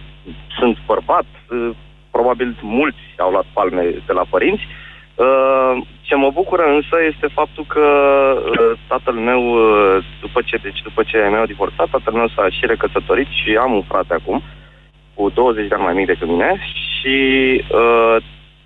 [0.59, 1.71] sunt bărbat, uh,
[2.11, 4.67] probabil mulți au luat palme de la părinți.
[5.15, 7.87] Uh, ce mă bucură însă este faptul că
[8.37, 12.67] uh, tatăl meu, uh, după ce, deci după ce mi-au divorțat, tatăl meu s-a și
[12.67, 14.43] recăsătorit și am un frate acum,
[15.15, 16.61] cu 20 de ani mai mic decât mine
[17.01, 17.17] și
[17.71, 18.17] uh,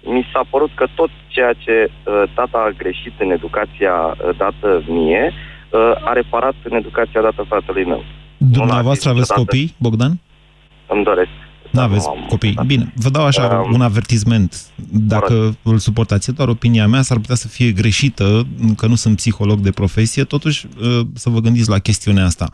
[0.02, 4.82] mi s-a părut că tot ceea ce uh, tata a greșit în educația uh, dată
[4.86, 5.49] mie, uh,
[6.04, 8.02] a reparat în educația dată fratelui meu.
[8.36, 10.20] Dumneavoastră aveți copii, Bogdan?
[10.86, 11.30] Îmi doresc.
[11.70, 12.58] Nu aveți copii.
[12.66, 14.56] Bine, vă dau așa um, un avertisment.
[14.92, 15.56] Dacă corect.
[15.62, 19.70] îl suportați, doar opinia mea s-ar putea să fie greșită, că nu sunt psiholog de
[19.70, 22.48] profesie, totuși uh, să vă gândiți la chestiunea asta.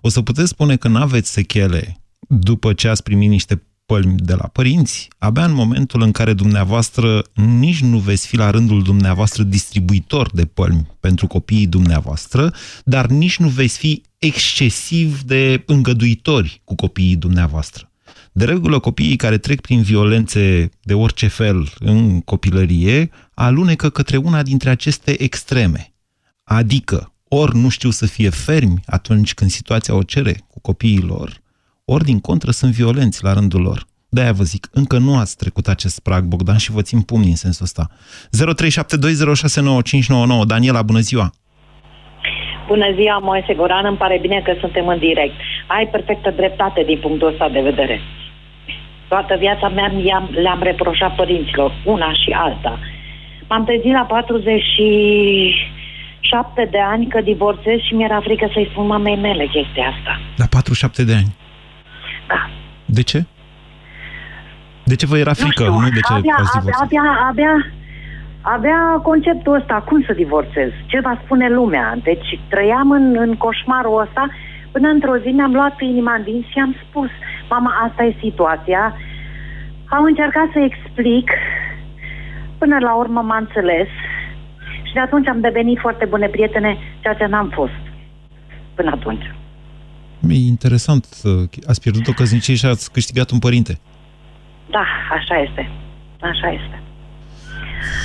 [0.00, 1.96] O să puteți spune că nu aveți sechele
[2.28, 7.24] după ce ați primit niște pălmi de la părinți, abia în momentul în care dumneavoastră
[7.34, 13.38] nici nu veți fi la rândul dumneavoastră distribuitor de pălmi pentru copiii dumneavoastră, dar nici
[13.38, 17.90] nu veți fi excesiv de îngăduitori cu copiii dumneavoastră.
[18.32, 24.42] De regulă, copiii care trec prin violențe de orice fel în copilărie alunecă către una
[24.42, 25.94] dintre aceste extreme.
[26.44, 31.41] Adică, ori nu știu să fie fermi atunci când situația o cere cu copiii lor,
[31.84, 33.84] ori din contră sunt violenți la rândul lor.
[34.08, 37.36] De-aia vă zic, încă nu ați trecut acest prag, Bogdan, și vă țin pumni în
[37.36, 37.88] sensul ăsta.
[40.42, 40.46] 0372069599.
[40.46, 41.32] Daniela, bună ziua!
[42.66, 45.34] Bună ziua, Moise Goran, îmi pare bine că suntem în direct.
[45.66, 48.00] Ai perfectă dreptate din punctul ăsta de vedere.
[49.08, 49.92] Toată viața mea
[50.42, 52.78] le-am reproșat părinților, una și alta.
[53.48, 59.46] M-am trezit la 47 de ani că divorțez și mi-era frică să-i spun mamei mele
[59.46, 60.20] chestia asta.
[60.36, 61.40] La 47 de ani?
[62.28, 62.50] Da.
[62.84, 63.24] De ce?
[64.84, 65.64] De ce vă era frică?
[65.64, 67.66] Nu, nu de ce abia, abia, abia, abia,
[68.40, 70.70] abia conceptul ăsta, cum să divorțez?
[70.86, 71.98] Ce va spune lumea?
[72.02, 74.28] Deci trăiam în, în coșmarul ăsta
[74.72, 77.08] Până într-o zi mi-am luat inima în din și am spus,
[77.48, 78.96] mama, asta e situația.
[79.88, 81.30] Am încercat să explic,
[82.58, 83.88] până la urmă m-a înțeles
[84.82, 87.82] și de atunci am devenit foarte bune prietene, ceea ce n-am fost
[88.74, 89.34] până atunci.
[90.28, 91.06] E interesant.
[91.66, 93.78] Ați pierdut o căsnicie și ați câștigat un părinte.
[94.70, 95.70] Da, așa este.
[96.20, 96.82] Așa este.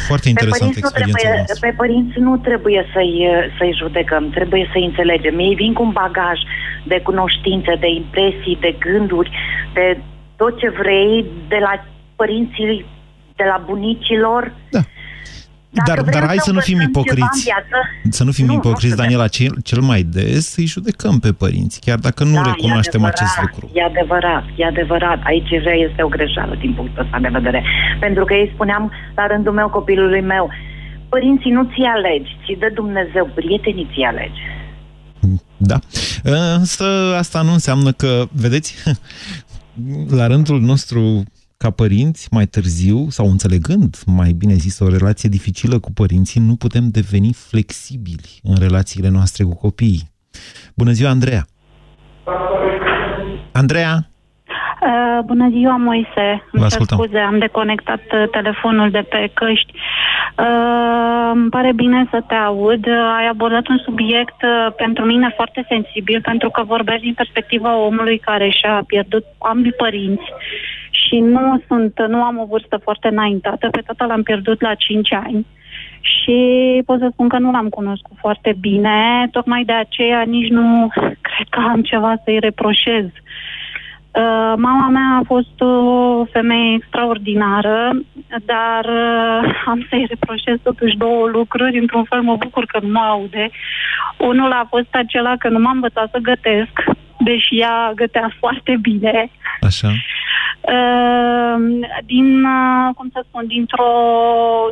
[0.08, 3.28] Foarte interesant pe părinți, nu trebuie, pe părinți nu trebuie să-i,
[3.58, 5.40] să-i judecăm, trebuie să-i înțelegem.
[5.40, 6.40] Ei vin cu un bagaj
[6.84, 9.32] de cunoștințe, de impresii, de gânduri,
[9.74, 10.02] de
[10.36, 12.86] tot ce vrei de la părinții,
[13.36, 14.54] de la bunicilor.
[14.72, 14.80] Da.
[15.86, 17.44] Dar, dar hai să nu fim ipocriți.
[17.44, 17.78] Viață,
[18.10, 21.80] să nu fim nu, ipocriți, nu Daniela, cel, cel mai des îi judecăm pe părinți,
[21.80, 23.72] chiar dacă nu da, recunoaștem acest lucru.
[23.74, 25.20] E adevărat, e adevărat.
[25.24, 25.50] Aici
[25.90, 27.64] este o greșeală din punctul ăsta de vedere.
[28.00, 30.50] Pentru că ei spuneam la rândul meu copilului meu,
[31.10, 34.42] părinții nu ți alegi, ci de Dumnezeu, prietenii ți alegi.
[35.58, 35.80] Da.
[36.58, 36.84] Însă
[37.18, 38.76] asta nu înseamnă că, vedeți,
[40.18, 41.24] la rândul nostru
[41.58, 46.56] ca părinți, mai târziu, sau înțelegând, mai bine zis, o relație dificilă cu părinții, nu
[46.56, 50.10] putem deveni flexibili în relațiile noastre cu copiii.
[50.76, 51.46] Bună ziua, Andreea!
[53.52, 53.96] Andreea!
[54.82, 56.44] Uh, bună ziua, Moise.
[56.52, 56.98] Vă ascultăm.
[56.98, 59.72] scuze, am deconectat uh, telefonul de pe căști.
[60.38, 62.88] Uh, îmi pare bine să te aud.
[63.18, 68.18] Ai abordat un subiect uh, pentru mine foarte sensibil, pentru că vorbești din perspectiva omului
[68.18, 70.32] care și-a pierdut ambii părinți
[71.08, 73.70] și nu sunt, nu am o vârstă foarte înaintată.
[73.72, 75.46] Pe tata l-am pierdut la 5 ani
[76.02, 76.38] și
[76.86, 79.28] pot să spun că nu l-am cunoscut foarte bine.
[79.32, 80.88] Tocmai de aceea nici nu
[81.22, 83.06] cred că am ceva să-i reproșez.
[83.06, 87.92] Uh, mama mea a fost o femeie extraordinară,
[88.46, 91.80] dar uh, am să-i reproșez totuși două lucruri.
[91.80, 93.50] Într-un fel mă bucur că nu mă aude.
[94.18, 96.84] Unul a fost acela că nu m-am învățat să gătesc,
[97.20, 99.30] deși ea gătea foarte bine.
[99.62, 99.90] Așa.
[100.74, 101.66] Ehm,
[102.06, 103.92] din, uh, cum să spun, dintr-o,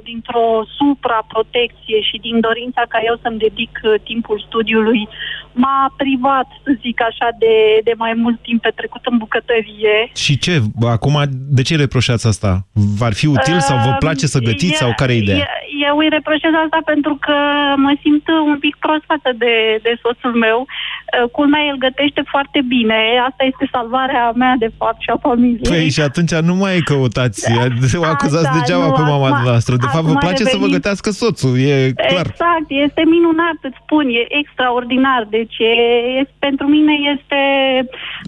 [0.04, 5.08] dintr-o supraprotecție și din dorința ca eu să-mi dedic uh, timpul studiului,
[5.52, 9.96] m-a privat, să zic așa, de, de mai mult timp petrecut în bucătărie.
[10.16, 10.62] Și ce?
[10.96, 11.16] Acum,
[11.58, 12.68] de ce reproșați asta?
[13.00, 15.48] V-ar fi util sau vă place să gătiți e, sau care e ideea?
[15.90, 17.38] Eu îi reproșez asta pentru că
[17.76, 20.60] mă simt un pic prost față de, de soțul meu.
[20.66, 22.98] Uh, culmea, el gătește foarte bine.
[23.30, 25.72] Asta este salvarea mea, de fapt, și a familiei.
[25.72, 28.00] Păi și atunci nu mai căutați, da.
[28.02, 29.74] o acuzați da, degeaba nu, pe mama acum, noastră.
[29.86, 30.56] De fapt, vă place revenit.
[30.56, 31.76] să vă gătească soțul, e
[32.10, 32.28] clar.
[32.32, 35.22] Exact, este minunat, îți spun, e extraordinar.
[35.38, 35.74] Deci, e,
[36.20, 37.40] e, pentru mine este...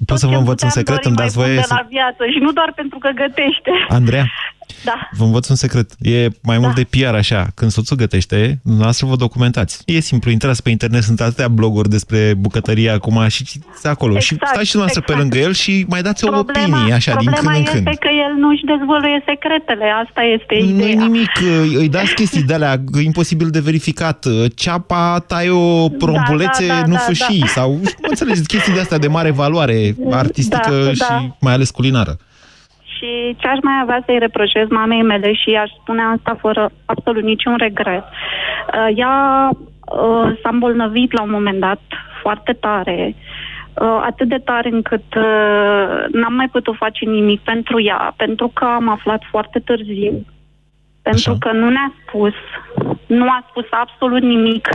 [0.10, 1.74] Pot să vă învăț un secret, îmi dați voie să...
[1.80, 3.72] la viață și nu doar pentru că gătește.
[4.00, 4.26] Andreea,
[4.84, 5.10] da.
[5.18, 5.92] Vă învăț un secret.
[6.00, 6.82] E mai mult da.
[6.82, 7.48] de PR așa.
[7.56, 9.82] Când soțul gătește, dumneavoastră vă documentați.
[9.86, 14.16] E simplu, intrați pe internet, sunt atâtea bloguri despre bucătărie acum și citiți acolo.
[14.16, 15.06] Exact, și stați și dumneavoastră exact.
[15.06, 17.64] pe lângă el și mai dați o problema, opinie așa din când în când.
[17.64, 19.86] Problema este că el nu-și dezvăluie secretele.
[20.06, 20.96] Asta este ideea.
[20.96, 21.32] Nu nimic.
[21.78, 24.26] Îi dați chestii de alea imposibil de verificat.
[24.56, 27.40] Ceapa, tai o porumbulețe, da, da, da, nu da, fâșii.
[27.40, 27.46] Da.
[27.46, 31.36] Sau, nu înțelegeți, chestii de astea de mare valoare artistică da, și da.
[31.40, 32.18] mai ales culinară.
[32.98, 37.24] Și ce aș mai avea să-i reproșez mamei mele și aș spune asta fără absolut
[37.24, 38.04] niciun regret.
[38.04, 41.82] Uh, ea uh, s-a îmbolnăvit la un moment dat
[42.22, 43.16] foarte tare,
[43.74, 45.04] uh, atât de tare încât
[46.12, 50.26] n-am mai putut face nimic pentru ea, pentru că am aflat foarte târziu.
[51.02, 51.38] Pentru Așa.
[51.40, 52.34] că nu ne-a spus,
[53.06, 54.70] nu a spus absolut nimic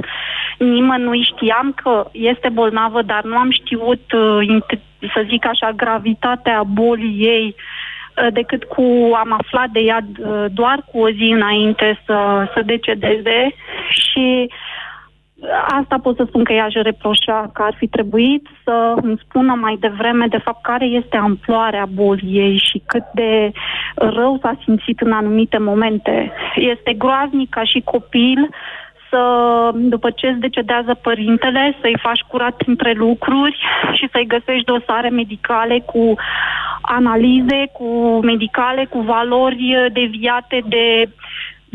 [0.59, 1.23] nimănui.
[1.23, 4.01] Știam că este bolnavă, dar nu am știut,
[5.15, 7.92] să zic așa, gravitatea bolii ei Uh,
[8.33, 8.83] decât cu
[9.15, 13.55] am aflat de ea uh, doar cu o zi înainte să, să decedeze
[13.89, 14.51] și
[15.51, 19.55] asta pot să spun că ea aș reproșa că ar fi trebuit să îmi spună
[19.55, 23.53] mai devreme de fapt care este amploarea bolii ei și cât de
[23.95, 26.33] rău s-a simțit în anumite momente.
[26.55, 28.49] Este groaznic ca și copil
[29.13, 33.57] să, după ce îți decedează părintele, să-i faci curat între lucruri
[33.93, 36.15] și să-i găsești dosare medicale cu
[36.83, 41.09] analize, cu medicale, cu valori deviate de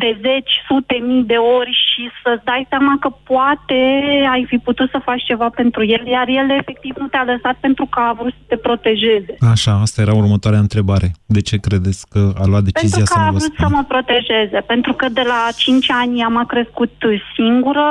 [0.03, 3.79] de zeci, sute mii de ori și să-ți dai seama că poate
[4.33, 7.85] ai fi putut să faci ceva pentru el, iar el efectiv nu te-a lăsat pentru
[7.85, 9.33] că a vrut să te protejeze.
[9.53, 11.07] Așa, asta era următoarea întrebare.
[11.25, 13.55] De ce credeți că a luat decizia pentru să nu vă Pentru că a vrut
[13.63, 16.93] să mă protejeze, pentru că de la 5 ani am crescut
[17.35, 17.87] singură.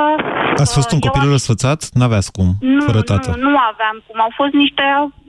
[0.63, 1.79] Ați fost un copil răsfățat?
[1.99, 3.29] N-aveați cum, nu, fără tată.
[3.29, 4.17] Nu, nu aveam cum.
[4.25, 4.83] Au fost niște...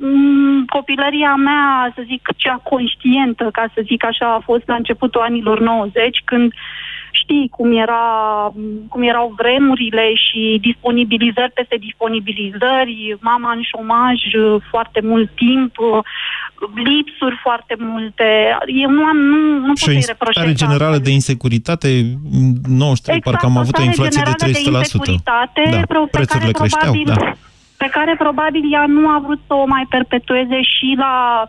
[0.08, 5.20] M- copilăria mea, să zic, cea conștientă, ca să zic așa, a fost la începutul
[5.20, 6.52] anilor 90, când
[7.10, 8.04] știi cum, era,
[8.88, 14.16] cum erau vremurile și disponibilizări peste disponibilizări, mama în șomaj
[14.70, 15.74] foarte mult timp,
[16.74, 18.58] lipsuri foarte multe.
[18.82, 20.42] Eu nu am, nu, nu pot să-i reproșez.
[20.42, 21.88] Și o generală de insecuritate,
[22.68, 24.52] 93, exact, parcă am avut o inflație de 300%.
[25.04, 27.36] De da, pe prețurile care creșteau, probabil, da.
[27.76, 31.46] Pe care probabil ea nu a vrut să o mai perpetueze și la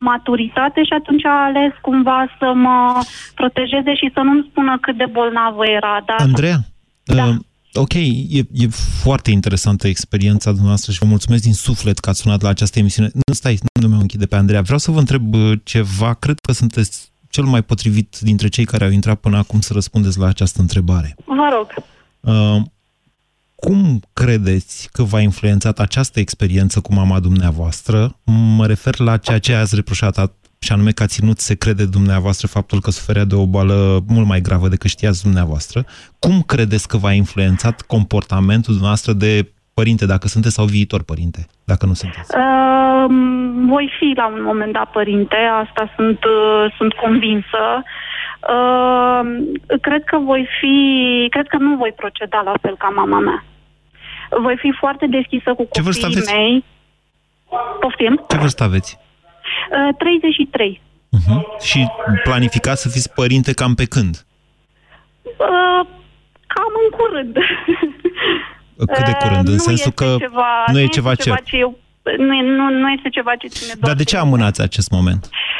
[0.00, 3.00] maturitate și atunci a ales cumva să mă
[3.34, 6.02] protejeze și să nu-mi spună cât de bolnavă era.
[6.06, 6.20] Dar...
[6.20, 6.58] Andreea,
[7.04, 7.24] da.
[7.24, 7.34] uh,
[7.74, 7.94] ok,
[8.38, 8.66] e, e
[9.02, 13.10] foarte interesantă experiența dumneavoastră și vă mulțumesc din suflet că ați sunat la această emisiune.
[13.12, 14.62] Nu stai, nu mă închide pe Andreea.
[14.62, 16.14] Vreau să vă întreb uh, ceva.
[16.14, 20.18] Cred că sunteți cel mai potrivit dintre cei care au intrat până acum să răspundeți
[20.18, 21.16] la această întrebare.
[21.24, 21.66] Vă rog.
[22.20, 22.62] Uh,
[23.60, 28.16] cum credeți că v-a influențat această experiență cu mama dumneavoastră?
[28.56, 32.46] Mă refer la ceea ce ați reproșat, și anume că a ținut secret de dumneavoastră
[32.46, 35.84] faptul că suferea de o boală mult mai gravă decât știați dumneavoastră.
[36.18, 41.86] Cum credeți că v-a influențat comportamentul dumneavoastră de părinte, dacă sunteți sau viitor părinte, dacă
[41.86, 42.30] nu sunteți?
[42.36, 43.04] Uh,
[43.68, 47.64] voi fi la un moment dat părinte, asta sunt, uh, sunt convinsă.
[48.54, 49.20] Uh,
[49.80, 50.76] cred că voi fi,
[51.30, 53.44] cred că nu voi proceda la fel ca mama mea.
[54.42, 56.32] Voi fi foarte deschisă cu Ce copiii aveți?
[56.34, 56.64] mei.
[57.80, 58.24] Poftim?
[58.28, 58.98] Ce vârstă aveți?
[59.88, 60.80] Uh, 33.
[61.16, 61.60] Uh-huh.
[61.62, 61.86] Și
[62.22, 64.24] planificați să fiți părinte cam pe când?
[65.22, 65.86] Uh,
[66.46, 67.36] cam în curând.
[68.76, 69.46] Cât de curând?
[69.46, 71.42] Uh, în sensul că ceva, nu e ceva, ceva ce...
[71.44, 71.78] ce eu,
[72.18, 75.24] nu, nu, nu este ceva ce ține doar Dar de ce amânați acest moment?
[75.24, 75.59] Uh,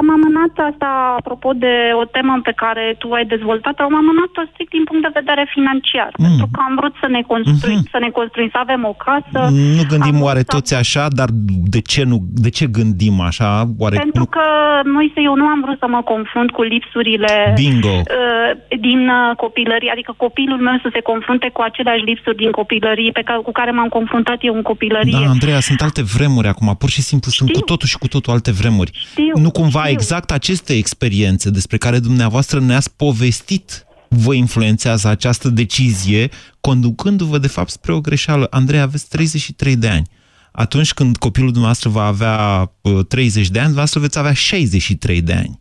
[0.00, 0.88] am amânat asta,
[1.18, 5.18] apropo de o temă pe care tu ai dezvoltat-o, am amânat-o strict din punct de
[5.20, 6.24] vedere financiar, mm.
[6.26, 7.94] pentru că am vrut să ne construim, mm-hmm.
[7.94, 9.40] să ne construim, să avem o casă.
[9.78, 10.52] Nu gândim oare să...
[10.56, 11.28] toți așa, dar
[11.74, 13.50] de ce, nu, de ce gândim așa?
[13.82, 14.32] Oare pentru nu...
[14.36, 14.44] că
[14.84, 17.96] noi, eu nu am vrut să mă confrunt cu lipsurile Bingo.
[17.98, 18.50] Uh,
[18.86, 23.22] din uh, copilărie, adică copilul meu să se confrunte cu aceleași lipsuri din copilărie pe
[23.28, 25.18] care, cu care m-am confruntat eu în copilărie.
[25.24, 27.46] Da, Andreea, sunt alte vremuri acum, pur și simplu Știu.
[27.46, 28.90] sunt cu totul și cu totul alte vremuri.
[28.94, 29.92] Știu nu cumva știu.
[29.92, 37.70] exact aceste experiențe despre care dumneavoastră ne-ați povestit vă influențează această decizie, conducându-vă, de fapt,
[37.70, 38.46] spre o greșeală.
[38.50, 40.06] Andrei, aveți 33 de ani.
[40.52, 42.70] Atunci când copilul dumneavoastră va avea
[43.08, 45.60] 30 uh, de ani, dumneavoastră veți avea 63 de ani.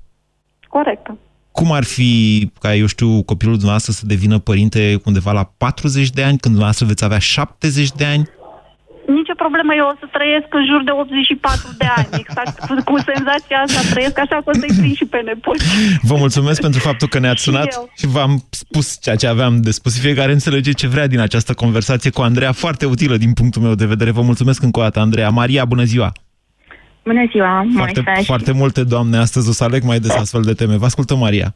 [0.68, 1.12] Corect.
[1.52, 6.22] Cum ar fi ca, eu știu, copilul dumneavoastră să devină părinte undeva la 40 de
[6.22, 8.30] ani, când dumneavoastră veți avea 70 de ani?
[9.42, 12.98] Nicio problemă, eu o să trăiesc în jur de 84 de ani, exact cu, cu
[13.12, 15.64] senzația asta trăiesc, așa că o să-i prind și pe nepoți.
[16.02, 19.72] Vă mulțumesc pentru faptul că ne-ați sunat și, și v-am spus ceea ce aveam de
[19.72, 20.02] spus.
[20.02, 23.86] Fiecare înțelege ce vrea din această conversație cu Andreea, foarte utilă din punctul meu de
[23.86, 24.12] vedere.
[24.12, 25.30] Vă mulțumesc încă o dată, Andreea.
[25.30, 26.12] Maria, bună ziua!
[27.04, 28.24] Bună ziua, Foarte, Moise.
[28.24, 30.78] foarte multe, doamne, astăzi o să aleg mai des astfel de teme.
[30.78, 31.56] Vă ascultă, Maria.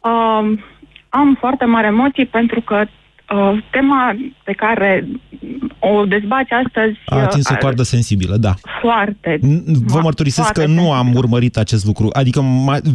[0.00, 0.60] Um,
[1.08, 2.84] am foarte mare emoții pentru că
[3.34, 5.08] uh, tema pe care
[5.78, 6.98] o dezbați astăzi...
[7.04, 8.54] A atins o uh, coardă sensibilă, da.
[8.80, 9.38] Foarte.
[9.86, 12.08] Vă mărturisesc că nu am urmărit acest lucru.
[12.12, 12.44] Adică,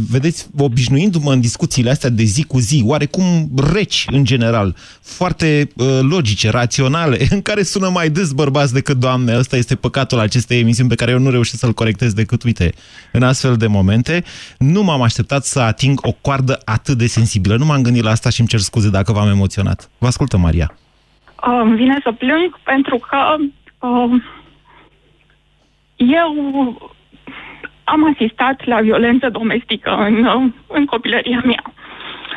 [0.10, 6.00] vedeți, obișnuindu-mă în discuțiile astea de zi cu zi, oarecum reci în general, foarte uh,
[6.02, 9.38] logice, raționale, în care sună mai des bărbați decât doamne.
[9.38, 12.74] Ăsta este păcatul acestei emisiuni pe care eu nu reușesc să-l corectez decât, uite,
[13.12, 14.24] în astfel de momente.
[14.58, 17.56] Nu m-am așteptat să ating o coardă atât de sensibilă.
[17.56, 19.90] Nu m-am gândit la asta și îmi cer scuze dacă v-am emoționat.
[19.98, 20.70] Vă ascultă, Maria
[21.48, 23.36] uh, îmi vine să plâng pentru că
[23.88, 24.24] uh,
[25.96, 26.32] eu
[27.84, 31.64] am asistat la violență domestică în, uh, în copilăria mea.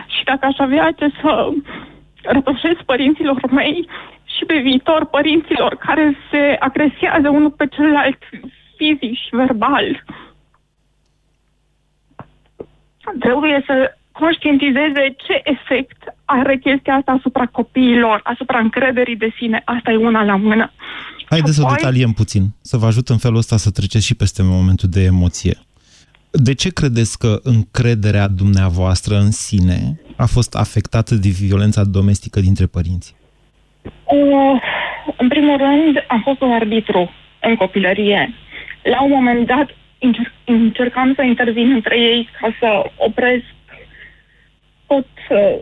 [0.07, 1.51] Și dacă aș avea ce să
[2.23, 3.89] reproșez părinților mei
[4.25, 8.19] și pe viitor părinților care se agresează unul pe celălalt
[8.77, 10.05] fizic și verbal,
[13.21, 19.63] trebuie să conștientizeze ce efect are chestia asta asupra copiilor, asupra încrederii de sine.
[19.65, 20.73] Asta e una la mână.
[21.29, 24.43] Haideți să o detaliem puțin, să vă ajut în felul ăsta să treceți și peste
[24.43, 25.57] momentul de emoție.
[26.31, 32.67] De ce credeți că încrederea dumneavoastră în sine a fost afectată de violența domestică dintre
[32.67, 33.15] părinți?
[34.05, 34.61] Uh,
[35.17, 37.11] în primul rând, am fost un arbitru
[37.43, 38.35] în copilărie.
[38.83, 43.45] La un moment dat, încerc, încercam să intervin între ei ca să opresc
[44.91, 45.57] tot, uh,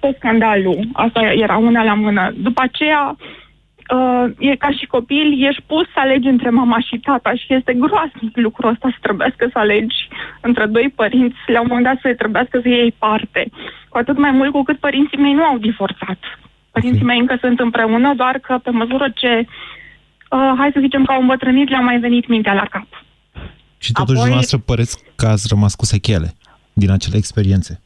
[0.00, 0.88] tot scandalul.
[0.92, 2.32] Asta era una la mână.
[2.36, 3.16] După aceea,
[3.96, 7.72] uh, e ca și copil, ești pus să alegi între mama și tata și este
[7.72, 10.08] groasnic lucrul ăsta să trebuiască să alegi
[10.40, 13.42] între doi părinți, la un moment dat să trebuiască să iei parte.
[13.88, 16.18] Cu atât mai mult cu cât părinții mei nu au divorțat.
[16.70, 21.12] Părinții mei încă sunt împreună, doar că pe măsură ce, uh, hai să zicem că
[21.12, 22.86] au îmbătrânit, le-a mai venit mintea la cap.
[23.78, 24.14] Și totuși Apoi...
[24.14, 26.34] dumneavoastră păreți că ați rămas cu sechele
[26.72, 27.82] din acele experiențe.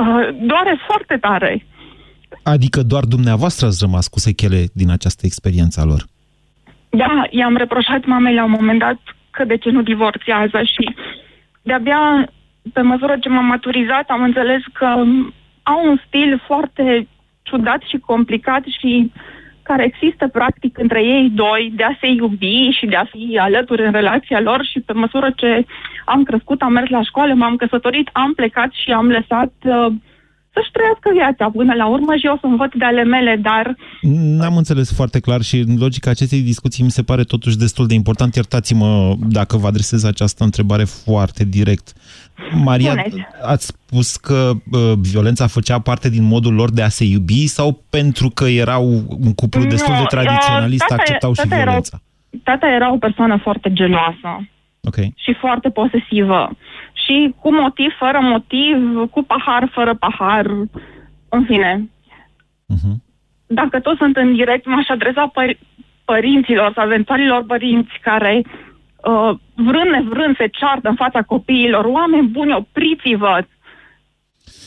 [0.00, 1.66] Uh, doare foarte tare.
[2.42, 6.02] Adică doar dumneavoastră ați rămas cu sechele din această experiență a lor.
[6.90, 8.98] Da, i-am reproșat mamei la un moment dat
[9.30, 10.94] că de ce nu divorțează și
[11.62, 12.30] de-abia
[12.72, 14.86] pe măsură ce m-am maturizat am înțeles că
[15.62, 17.08] au un stil foarte
[17.42, 19.12] ciudat și complicat și
[19.70, 23.86] care există practic între ei doi de a se iubi și de a fi alături
[23.86, 25.64] în relația lor și pe măsură ce
[26.04, 29.92] am crescut, am mers la școală, m-am căsătorit, am plecat și am lăsat uh,
[30.52, 33.76] să-și trăiască viața până la urmă și eu să învăț de ale mele, dar...
[34.38, 37.94] N-am înțeles foarte clar și în logica acestei discuții mi se pare totuși destul de
[37.94, 38.34] important.
[38.34, 41.92] Iertați-mă dacă vă adresez această întrebare foarte direct.
[42.64, 43.16] Maria, Spuneți.
[43.42, 47.82] ați spus că uh, violența făcea parte din modul lor de a se iubi sau
[47.90, 51.60] pentru că erau un cuplu destul de Nu, tradiționalist, uh, tata- acceptau și tata era
[51.62, 52.00] o- violența?
[52.44, 54.46] Tata era o persoană foarte geloasă
[54.82, 54.94] Ok.
[54.96, 56.50] și foarte posesivă.
[57.04, 60.46] Și cu motiv, fără motiv, cu pahar, fără pahar,
[61.28, 61.90] în fine.
[63.46, 65.58] Dacă toți sunt în direct, m-aș adresa păr-
[66.04, 71.84] părinților sau eventualilor părinți care uh, vrând nevrând se ceartă în fața copiilor.
[71.84, 73.44] Oameni buni, opriți-vă!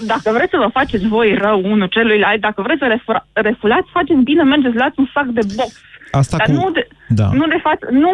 [0.05, 4.21] Dacă vreți să vă faceți voi rău unul celuilalt, dacă vreți să refura- refulați, faceți
[4.21, 5.81] bine, mergeți, luați un sac de box.
[6.15, 6.51] Asta Dar cu...
[6.53, 7.25] nu, de, Da.
[7.31, 8.09] nu, de față, nu,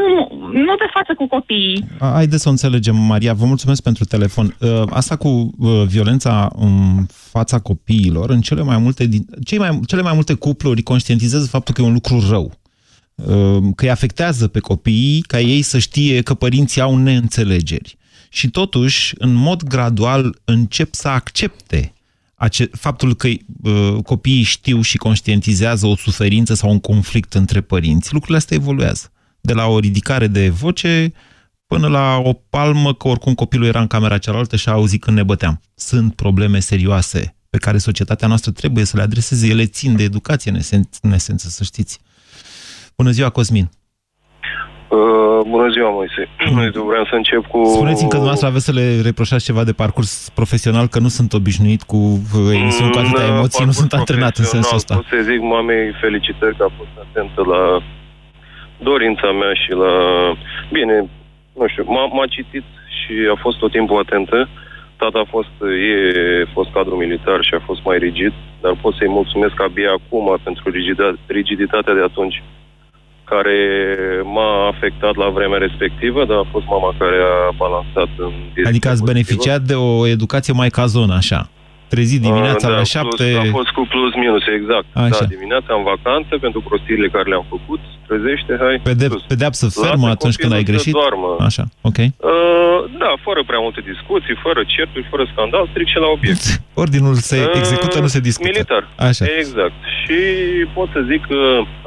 [0.52, 1.86] nu de față cu copiii.
[2.00, 3.34] A- Haideți să o înțelegem, Maria.
[3.34, 4.56] Vă mulțumesc pentru telefon.
[4.60, 5.28] Uh, Asta cu
[5.60, 10.34] uh, violența în fața copiilor, în cele mai multe, din, cei mai, cele mai multe
[10.34, 12.52] cupluri conștientizează faptul că e un lucru rău.
[13.16, 17.98] Uh, Că îi afectează pe copii, ca ei să știe că părinții au neînțelegeri.
[18.30, 21.94] Și totuși, în mod gradual, încep să accepte
[22.40, 28.14] ace- faptul că uh, copiii știu și conștientizează o suferință sau un conflict între părinți.
[28.14, 29.12] Lucrurile astea evoluează.
[29.42, 31.14] De la o ridicare de voce
[31.68, 35.18] până la o palmă că oricum copilul era în camera cealaltă și a auzit când
[35.18, 35.62] ne băteam.
[35.76, 39.48] Sunt probleme serioase pe care societatea noastră trebuie să le adreseze.
[39.48, 42.00] Ele țin de educație, în, esen- în esență, să știți.
[42.96, 43.70] Bună ziua, Cosmin!
[44.90, 46.28] Uh, bună ziua, Moise.
[46.76, 47.64] Eu vreau să încep cu...
[47.66, 51.82] Spuneți-mi că dumneavoastră aveți să le reproșați ceva de parcurs profesional, că nu sunt obișnuit
[51.84, 54.96] cu uh, emisiuni cu atâtea Mm, emoții, nu sunt antrenat în sensul ăsta.
[54.96, 57.64] Pot să zic mamei felicitări că a fost atentă la
[58.90, 59.94] dorința mea și la...
[60.72, 60.96] Bine,
[61.60, 62.64] nu știu, m-a, m-a citit
[63.00, 64.50] și a fost tot timpul atentă.
[65.02, 65.56] Tata a fost,
[65.92, 70.40] e fost cadru militar și a fost mai rigid, dar pot să-i mulțumesc abia acum
[70.44, 72.44] pentru rigida- rigiditatea de atunci
[73.30, 73.58] care
[74.24, 78.34] m-a afectat la vremea respectivă, dar a fost mama care a balansat în
[78.66, 81.50] Adică ați beneficiat de o educație mai ca zonă, așa.
[81.94, 83.26] Trezit dimineața Ah, la da, șapte...
[83.34, 84.88] Plus, a fost cu plus minus, exact.
[85.06, 85.24] Așa.
[85.26, 88.76] Da, dimineața în vacanță pentru prostiile care le-am făcut, trezește, hai.
[88.90, 90.94] Pede- pedeapsă fermă Lasă atunci când ai copilul să greșit?
[91.02, 91.30] doarmă.
[91.50, 92.00] Așa, ok.
[92.02, 96.44] Uh, da, fără prea multe discuții, fără certuri, fără scandal, strict și la obiect.
[96.84, 98.50] Ordinul se Uh, execută, nu se discută.
[98.52, 98.84] Militar.
[99.10, 99.24] Așa.
[99.42, 99.78] Exact.
[100.02, 100.18] Și
[100.78, 101.40] pot să zic că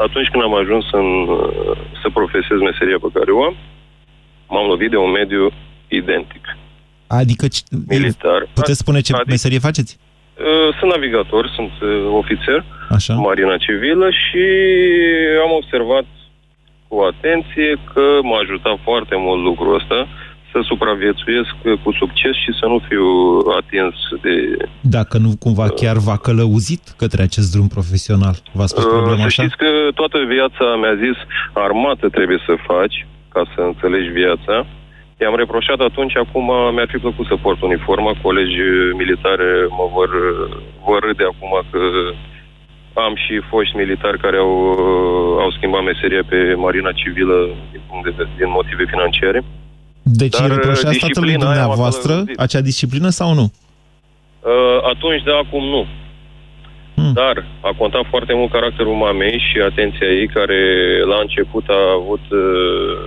[0.06, 3.54] atunci când am ajuns în, uh, să profesez meseria pe care o am,
[4.52, 5.42] m-am lovit de un mediu
[6.00, 6.44] identic.
[7.20, 8.40] Adică c- Militar.
[8.52, 9.92] puteți spune ce Adică- meserie faceți?
[10.38, 11.88] Uh, Sunt navigator, sunt uh,
[12.20, 12.64] ofițer,
[12.96, 13.14] Așa.
[13.14, 14.44] marina civilă și
[15.44, 16.04] am observat
[16.88, 19.98] cu atenție că m-a ajutat foarte mult lucrul ăsta
[20.52, 23.06] să supraviețuiesc uh, cu succes și să nu fiu
[23.60, 23.94] atins
[24.24, 24.34] de...
[24.80, 28.36] Dacă nu cumva chiar v-a călăuzit către acest drum profesional.
[28.58, 29.42] V-a spus problema Uh, Să așa?
[29.42, 31.16] știți că toată viața mi-a zis
[31.66, 32.96] armată trebuie să faci
[33.34, 34.54] ca să înțelegi viața.
[35.22, 38.60] I-am reproșat atunci, acum mi-ar fi plăcut să port uniforma, colegi
[39.02, 39.48] militare
[39.78, 40.10] mă vor,
[40.86, 41.80] vor râde acum că
[43.04, 44.54] am și foști militari care au,
[45.44, 47.36] au schimbat meseria pe marina civilă
[47.72, 49.40] din, punct de, vedere- din motive financiare.
[50.02, 52.38] Deci Dar, îi reproșați tatălui disciplina aia m-a dumneavoastră călăuzit.
[52.44, 53.46] acea disciplină sau nu?
[54.52, 55.82] Uh, atunci, da, acum nu.
[56.94, 57.12] Hmm.
[57.12, 60.60] Dar a contat foarte mult caracterul mamei și atenția ei, care
[61.06, 62.98] la început a avut, uh,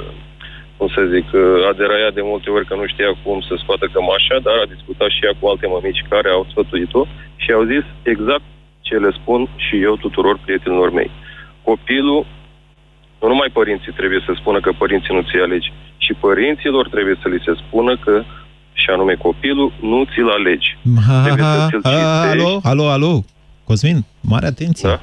[0.78, 3.86] cum să zic, uh, a deraiat de multe ori că nu știa cum să scoată
[3.94, 7.02] cămașa, dar a discutat și ea cu alte mămici care au sfătuit-o
[7.44, 8.46] și au zis exact
[8.88, 11.12] ce le spun și eu tuturor prietenilor mei.
[11.70, 12.22] Copilul,
[13.22, 15.72] nu numai părinții trebuie să spună că părinții nu ți alegi,
[16.06, 18.24] și părinților trebuie să li se spună că
[18.74, 20.78] și anume copilul nu ți-l alegi.
[21.08, 22.46] Ha, Trebuie să ha, ți-l ha, citești.
[22.46, 23.24] alo, alo, alo.
[23.64, 24.90] Cosmin, mare atenție.
[24.90, 25.00] Da.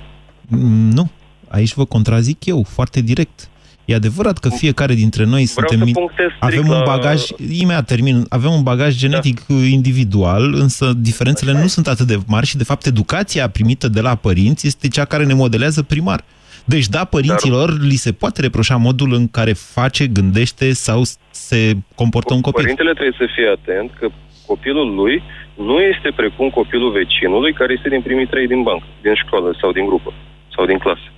[0.49, 1.11] Mm, Nu,
[1.49, 3.49] aici vă contrazic eu, foarte direct.
[3.93, 5.78] E adevărat că fiecare dintre noi suntem...
[5.78, 7.20] să mi- punctez strict avem un la- bagaj,
[7.61, 9.55] imediat termin, avem un bagaj genetic da.
[9.55, 14.14] individual, însă diferențele nu sunt atât de mari și, de fapt, educația primită de la
[14.14, 16.24] părinți este cea care ne modelează primar.
[16.64, 17.80] Deci, da, părinților Dar...
[17.80, 22.62] li se poate reproșa modul în care face, gândește sau se comportă un copil.
[22.62, 24.09] Părintele trebuie să fie atent că
[24.47, 25.22] copilul lui
[25.57, 29.72] nu este precum copilul vecinului care este din primii trei din bancă, din școală sau
[29.72, 30.12] din grupă
[30.55, 31.09] sau din clasă.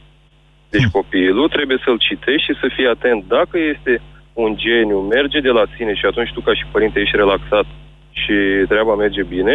[0.75, 3.93] Deci copilul trebuie să-l citești și să fii atent dacă este
[4.45, 7.67] un geniu, merge de la sine și atunci tu ca și părinte ești relaxat
[8.21, 8.37] și
[8.73, 9.55] treaba merge bine,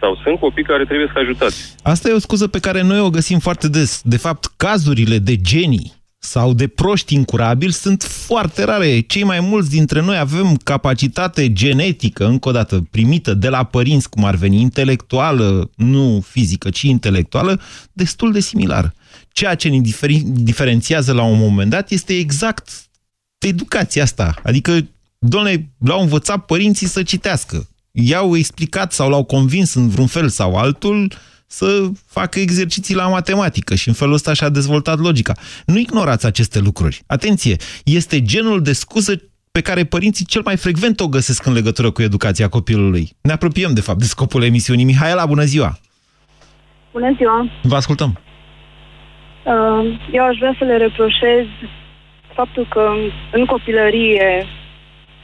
[0.00, 1.74] sau sunt copii care trebuie să ajutați.
[1.82, 4.00] Asta e o scuză pe care noi o găsim foarte des.
[4.04, 9.00] De fapt, cazurile de genii sau de proști incurabili sunt foarte rare.
[9.00, 14.10] Cei mai mulți dintre noi avem capacitate genetică, încă o dată, primită de la părinți,
[14.10, 17.60] cum ar veni, intelectuală, nu fizică, ci intelectuală,
[17.92, 18.92] destul de similară.
[19.36, 19.80] Ceea ce ne
[20.22, 22.68] diferențiază la un moment dat este exact
[23.38, 24.34] educația asta.
[24.42, 27.68] Adică, doamne, l-au învățat părinții să citească.
[27.90, 31.12] I-au explicat sau l-au convins în vreun fel sau altul
[31.46, 35.34] să facă exerciții la matematică și în felul ăsta și-a dezvoltat logica.
[35.66, 37.02] Nu ignorați aceste lucruri.
[37.06, 39.22] Atenție, este genul de scuză
[39.52, 43.16] pe care părinții cel mai frecvent o găsesc în legătură cu educația copilului.
[43.20, 44.84] Ne apropiem, de fapt, de scopul emisiunii.
[44.84, 45.78] Mihaela, bună ziua!
[46.92, 47.50] Bună ziua!
[47.62, 48.20] Vă ascultăm!
[49.46, 51.46] Uh, eu aș vrea să le reproșez
[52.34, 52.92] faptul că
[53.32, 54.46] în copilărie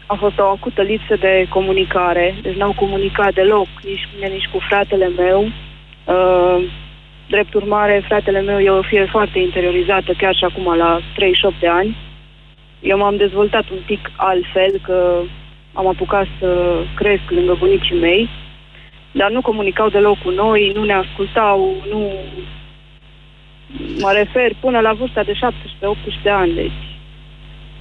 [0.07, 4.49] a fost o acută lipsă de comunicare, deci n-au comunicat deloc, nici cu mine, nici
[4.53, 5.41] cu fratele meu.
[6.05, 6.65] Uh,
[7.29, 11.69] drept urmare, fratele meu e o fie foarte interiorizată, chiar și acum la 38 de
[11.69, 11.97] ani.
[12.81, 15.21] Eu m-am dezvoltat un pic altfel, că
[15.73, 18.29] am apucat să cresc lângă bunicii mei,
[19.13, 22.11] dar nu comunicau deloc cu noi, nu ne ascultau, nu...
[23.99, 25.37] Mă refer până la vârsta de 17-18
[26.25, 26.93] ani, deci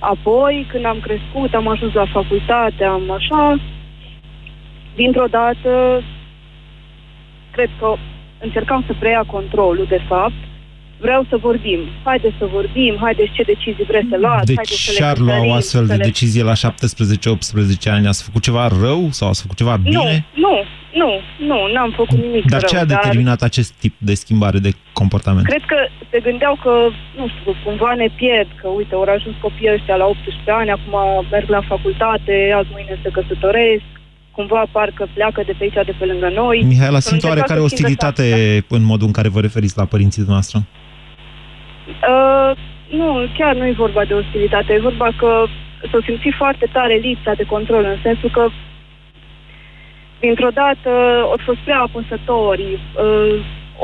[0.02, 3.60] Apoi, când am crescut, am ajuns la facultate, am așa,
[4.96, 6.04] dintr-o dată,
[7.52, 7.96] cred că
[8.40, 10.42] încercam să preia controlul, de fapt,
[11.00, 11.80] vreau să vorbim.
[12.04, 14.46] Haideți să vorbim, haideți ce decizii vreți să luați.
[14.46, 16.04] De haideți ce ar lua o astfel de le...
[16.04, 16.58] decizie la 17-18
[17.86, 18.08] ani?
[18.08, 20.26] Ați făcut ceva rău sau ați făcut ceva bine?
[20.34, 20.64] Nu, nu,
[20.94, 21.12] nu,
[21.50, 22.70] nu, n-am făcut nimic Dar rău.
[22.70, 23.48] ce a determinat dar...
[23.48, 25.46] acest tip de schimbare de comportament?
[25.46, 25.78] Cred că
[26.12, 26.74] se gândeau că,
[27.18, 31.26] nu știu, cumva ne pierd, că uite, au ajuns copiii ăștia la 18 ani, acum
[31.32, 33.84] merg la facultate, azi mâine se căsătoresc,
[34.32, 36.64] cumva parcă pleacă de pe aici, de pe lângă noi.
[36.74, 38.76] Mihaela, Să simt încerca oarecare să schimbe ostilitate tactica.
[38.76, 40.58] în modul în care vă referiți la părinții noastre?
[42.12, 42.52] Uh,
[43.00, 45.46] nu, chiar nu e vorba de ostilitate, e vorba că
[45.92, 48.44] s-o simți foarte tare lipsa de control, în sensul că
[50.26, 50.92] dintr-o dată
[51.34, 53.34] au fost prea apăsători, uh,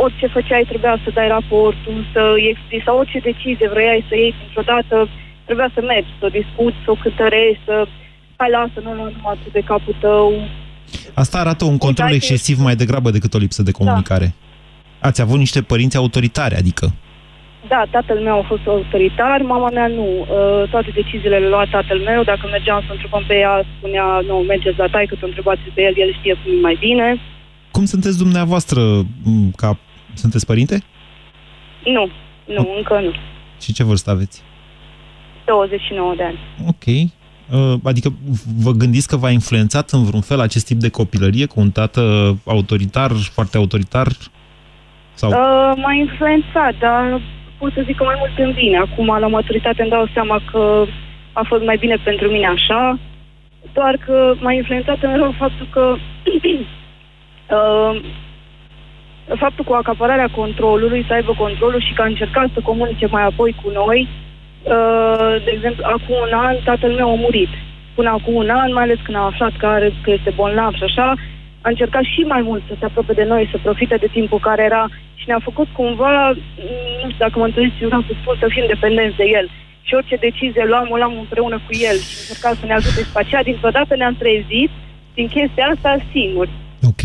[0.03, 4.35] orice făceai trebuia să dai raportul, să îi explici, sau orice decizie vrei să iei
[4.41, 4.95] dintr-o dată,
[5.47, 7.75] trebuia să mergi, să o discuți, să o cântărești, să
[8.39, 10.27] hai lasă, nu lua numai tu de capul tău.
[11.13, 14.33] Asta arată un control Uitați- excesiv mai degrabă decât o lipsă de comunicare.
[14.99, 16.85] Ați avut niște părinți autoritari, adică.
[17.67, 20.07] Da, tatăl meu a fost autoritar, mama mea nu.
[20.19, 22.23] Uh, toate deciziile le lua tatăl meu.
[22.23, 25.93] Dacă mergeam să întrebăm pe ea, spunea, nu, mergeți la taică, să întrebați pe el,
[25.97, 27.19] el știe cum e mai bine.
[27.71, 28.81] Cum sunteți dumneavoastră
[29.23, 29.77] m, ca...
[30.13, 30.83] Sunteți părinte?
[31.83, 32.09] Nu,
[32.45, 33.13] nu, încă nu.
[33.61, 34.43] Și ce vârstă aveți?
[35.45, 36.39] 29 de ani.
[36.67, 36.85] Ok.
[36.85, 38.13] Uh, Adică
[38.57, 42.01] vă gândiți că v-a influențat în vreun fel acest tip de copilărie cu un tată
[42.45, 44.07] autoritar, foarte autoritar?
[45.13, 45.29] Sau...
[45.29, 47.21] Uh, m-a influențat, dar
[47.57, 48.77] pot să zic că mai mult în bine.
[48.77, 50.85] Acum, la maturitate, îmi dau seama că
[51.33, 52.99] a fost mai bine pentru mine așa,
[53.73, 55.95] doar că m-a influențat în rău faptul că
[57.55, 58.01] uh,
[59.35, 63.55] faptul cu acapararea controlului, să aibă controlul și că a încercat să comunice mai apoi
[63.63, 64.07] cu noi.
[64.63, 67.49] Uh, de exemplu, acum un an, tatăl meu a murit.
[67.95, 70.83] Până acum un an, mai ales când a aflat că, are, că este bolnav și
[70.83, 71.13] așa,
[71.61, 74.63] a încercat și mai mult să se apropie de noi, să profite de timpul care
[74.63, 74.83] era
[75.19, 78.47] și ne-a făcut cumva, mm, nu știu dacă mă întâlniți, eu vreau să spun, să
[78.55, 79.45] fim dependenți de el.
[79.87, 83.13] Și orice decizie luam, o luam împreună cu el și încercam să ne ajute și
[83.13, 84.71] pe aceea, dintr-o dată ne-am trezit
[85.17, 86.51] din chestia asta singuri.
[86.91, 87.01] Ok.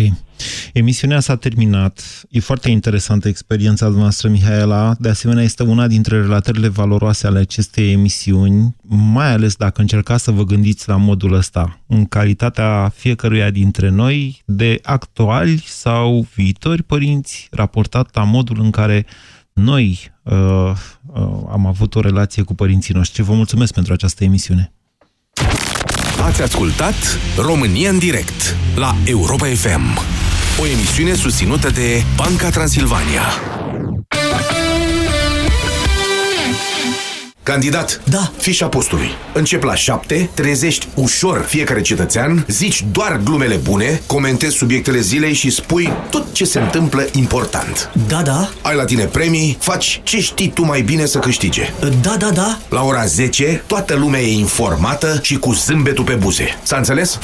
[0.73, 2.23] Emisiunea s-a terminat.
[2.31, 4.95] E foarte interesantă experiența noastră, Mihaela.
[4.99, 10.31] De asemenea, este una dintre relatările valoroase ale acestei emisiuni, mai ales dacă încercați să
[10.31, 17.49] vă gândiți la modul ăsta, în calitatea fiecăruia dintre noi, de actuali sau viitori părinți,
[17.51, 19.07] raportat la modul în care
[19.53, 23.23] noi uh, uh, am avut o relație cu părinții noștri.
[23.23, 24.73] Vă mulțumesc pentru această emisiune.
[26.23, 26.95] Ați ascultat
[27.37, 29.99] România în direct la Europa FM.
[30.61, 33.23] O emisiune susținută de Banca Transilvania.
[37.43, 38.31] Candidat, da.
[38.37, 39.11] fișa postului.
[39.33, 45.51] Încep la 7, trezești ușor fiecare cetățean, zici doar glumele bune, comentezi subiectele zilei și
[45.51, 47.91] spui tot ce se întâmplă important.
[48.09, 48.49] Da, da.
[48.63, 51.73] Ai la tine premii, faci ce știi tu mai bine să câștige.
[52.01, 52.59] Da, da, da.
[52.69, 56.59] La ora 10, toată lumea e informată și cu zâmbetul pe buze.
[56.63, 57.19] S-a înțeles?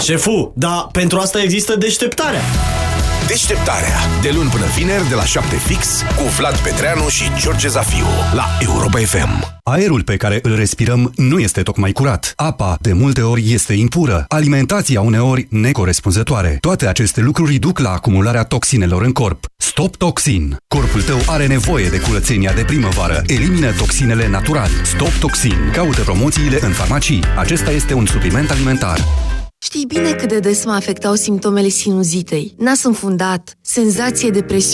[0.00, 2.40] Șefu, dar pentru asta există deșteptarea.
[3.32, 3.98] Deșteptarea.
[4.22, 8.44] De luni până vineri, de la 7 fix, cu Vlad Petreanu și George Zafiu, la
[8.60, 9.60] Europa FM.
[9.62, 12.32] Aerul pe care îl respirăm nu este tocmai curat.
[12.36, 14.24] Apa, de multe ori, este impură.
[14.28, 16.58] Alimentația uneori necorespunzătoare.
[16.60, 19.44] Toate aceste lucruri duc la acumularea toxinelor în corp.
[19.56, 20.56] Stop Toxin.
[20.68, 23.22] Corpul tău are nevoie de curățenia de primăvară.
[23.26, 24.70] Elimină toxinele natural.
[24.84, 25.70] Stop Toxin.
[25.72, 27.22] Caută promoțiile în farmacii.
[27.38, 28.98] Acesta este un supliment alimentar.
[29.64, 32.54] Știi bine cât de des mă afectau simptomele sinuzitei.
[32.58, 34.70] Nas înfundat, senzație de presiune